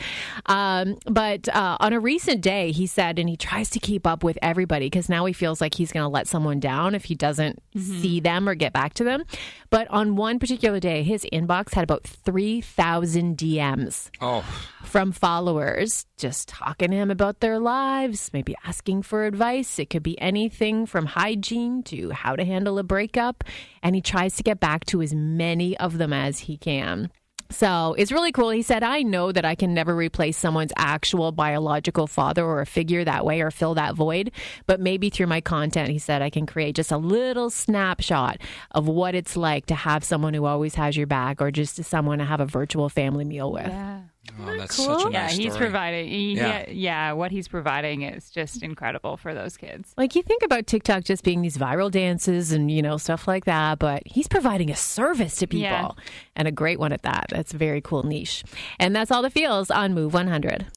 Um, 0.46 0.98
but 1.06 1.48
uh, 1.50 1.78
on 1.80 1.94
a 1.94 2.00
recent 2.00 2.42
day, 2.42 2.72
he 2.72 2.88
said, 2.88 3.20
and 3.20 3.30
he 3.30 3.38
tries 3.38 3.70
to 3.72 3.80
keep 3.80 4.06
up 4.08 4.24
with 4.24 4.38
everybody 4.42 4.88
because 4.88 5.10
now 5.10 5.26
he 5.26 5.34
feels 5.34 5.62
like 5.62 5.76
he's 5.78 5.92
going 5.92 6.04
to 6.04 6.10
let 6.10 6.28
someone 6.28 6.60
down 6.60 6.96
if 6.96 7.06
he 7.06 7.16
doesn't 7.16 7.62
mm-hmm. 7.76 8.02
see 8.02 8.20
them 8.20 8.50
or 8.50 8.56
get 8.56 8.74
back 8.74 8.94
to 8.96 9.04
them. 9.04 9.24
But 9.70 9.88
on 9.90 10.16
one 10.16 10.40
particular 10.40 10.80
day, 10.80 11.04
his 11.04 11.26
inbox 11.32 11.74
had 11.74 11.84
about 11.84 12.04
3,000 12.04 13.38
DMs 13.38 14.10
Oh, 14.22 14.42
from 14.84 15.12
followers 15.12 16.06
just 16.18 16.48
talking 16.48 16.92
to 16.92 16.98
him 16.98 17.12
about 17.12 17.40
their 17.40 17.60
lives, 17.60 18.32
maybe 18.34 18.56
asking 18.66 19.04
for 19.04 19.26
advice. 19.26 19.80
It 19.80 19.90
could 19.90 20.04
be 20.04 20.20
anything 20.20 20.86
from 20.86 21.06
hygiene 21.06 21.84
to 21.84 22.10
how 22.12 22.36
to 22.36 22.44
handle 22.44 22.80
a 22.80 22.84
breakup. 22.84 23.44
And 23.84 23.96
he 23.96 24.02
tries 24.02 24.36
to 24.38 24.44
get 24.44 24.60
back 24.60 24.86
to 24.86 25.02
as 25.02 25.14
many 25.14 25.78
of 25.78 25.98
them 25.98 26.14
as 26.14 26.40
he 26.40 26.58
can. 26.58 27.12
So 27.50 27.96
it's 27.98 28.12
really 28.12 28.32
cool. 28.32 28.50
He 28.50 28.62
said, 28.62 28.84
I 28.84 29.04
know 29.04 29.32
that 29.32 29.46
I 29.46 29.56
can 29.56 29.74
never 29.74 29.96
replace 29.96 30.38
someone's 30.38 30.74
actual 30.78 31.32
biological 31.32 32.08
father 32.08 32.44
or 32.44 32.62
a 32.62 32.66
figure 32.66 33.04
that 33.04 33.26
way 33.26 33.42
or 33.42 33.52
fill 33.52 33.76
that 33.76 33.96
void. 33.96 34.32
But 34.66 34.80
maybe 34.80 35.10
through 35.10 35.28
my 35.28 35.42
content, 35.42 35.90
he 35.90 36.00
said, 36.00 36.22
I 36.22 36.30
can 36.30 36.46
create 36.46 36.76
just 36.76 36.92
a 36.92 36.98
little 36.98 37.50
snapshot 37.50 38.40
of 38.72 38.88
what 38.88 39.16
it's 39.16 39.38
like 39.38 39.66
to 39.68 39.76
have 39.76 40.04
someone 40.04 40.34
who 40.34 40.46
always 40.46 40.76
has 40.76 40.98
your 40.98 41.08
back 41.08 41.42
or 41.42 41.52
just 41.52 41.84
someone 41.84 42.20
to 42.20 42.26
have 42.26 42.40
a 42.40 42.46
virtual 42.46 42.90
family 42.90 43.26
meal 43.26 43.52
with. 43.52 43.68
yeah. 43.68 44.02
Oh 44.40 44.58
that's 44.58 44.76
such 44.76 45.06
a 45.06 45.12
Yeah, 45.12 45.24
nice 45.28 45.36
he's 45.38 45.54
story. 45.54 45.66
providing. 45.66 46.08
He, 46.10 46.34
Yeah. 46.36 46.66
yeah. 46.68 46.70
yeah, 46.70 47.12
what 47.14 47.32
he's 47.32 47.48
providing 47.48 48.04
is 48.04 48.30
just 48.30 48.62
incredible 48.64 49.18
for 49.18 49.34
those 49.34 49.58
kids. 49.58 49.94
Like 49.98 50.16
you 50.16 50.22
think 50.22 50.44
about 50.44 50.68
TikTok 50.68 51.04
just 51.04 51.24
being 51.24 51.42
these 51.42 51.58
viral 51.58 51.90
dances 51.90 52.52
and 52.52 52.70
you 52.70 52.82
know 52.82 52.98
stuff 52.98 53.28
like 53.28 53.46
that, 53.46 53.80
but 53.80 54.04
he's 54.06 54.28
providing 54.28 54.70
a 54.70 54.76
service 54.76 55.36
to 55.38 55.48
people 55.48 55.64
Yeah. 55.64 55.92
and 56.36 56.48
a 56.48 56.52
great 56.52 56.80
one 56.80 56.94
at 56.94 57.02
that. 57.02 57.28
That's 57.30 57.54
a 57.54 57.58
very 57.58 57.82
cool 57.82 58.04
niche. 58.04 58.44
And 58.80 58.96
that's 58.96 59.10
all 59.12 59.22
the 59.24 59.30
feels 59.32 59.72
on 59.72 59.94
Move 59.96 60.14
100. 60.14 60.68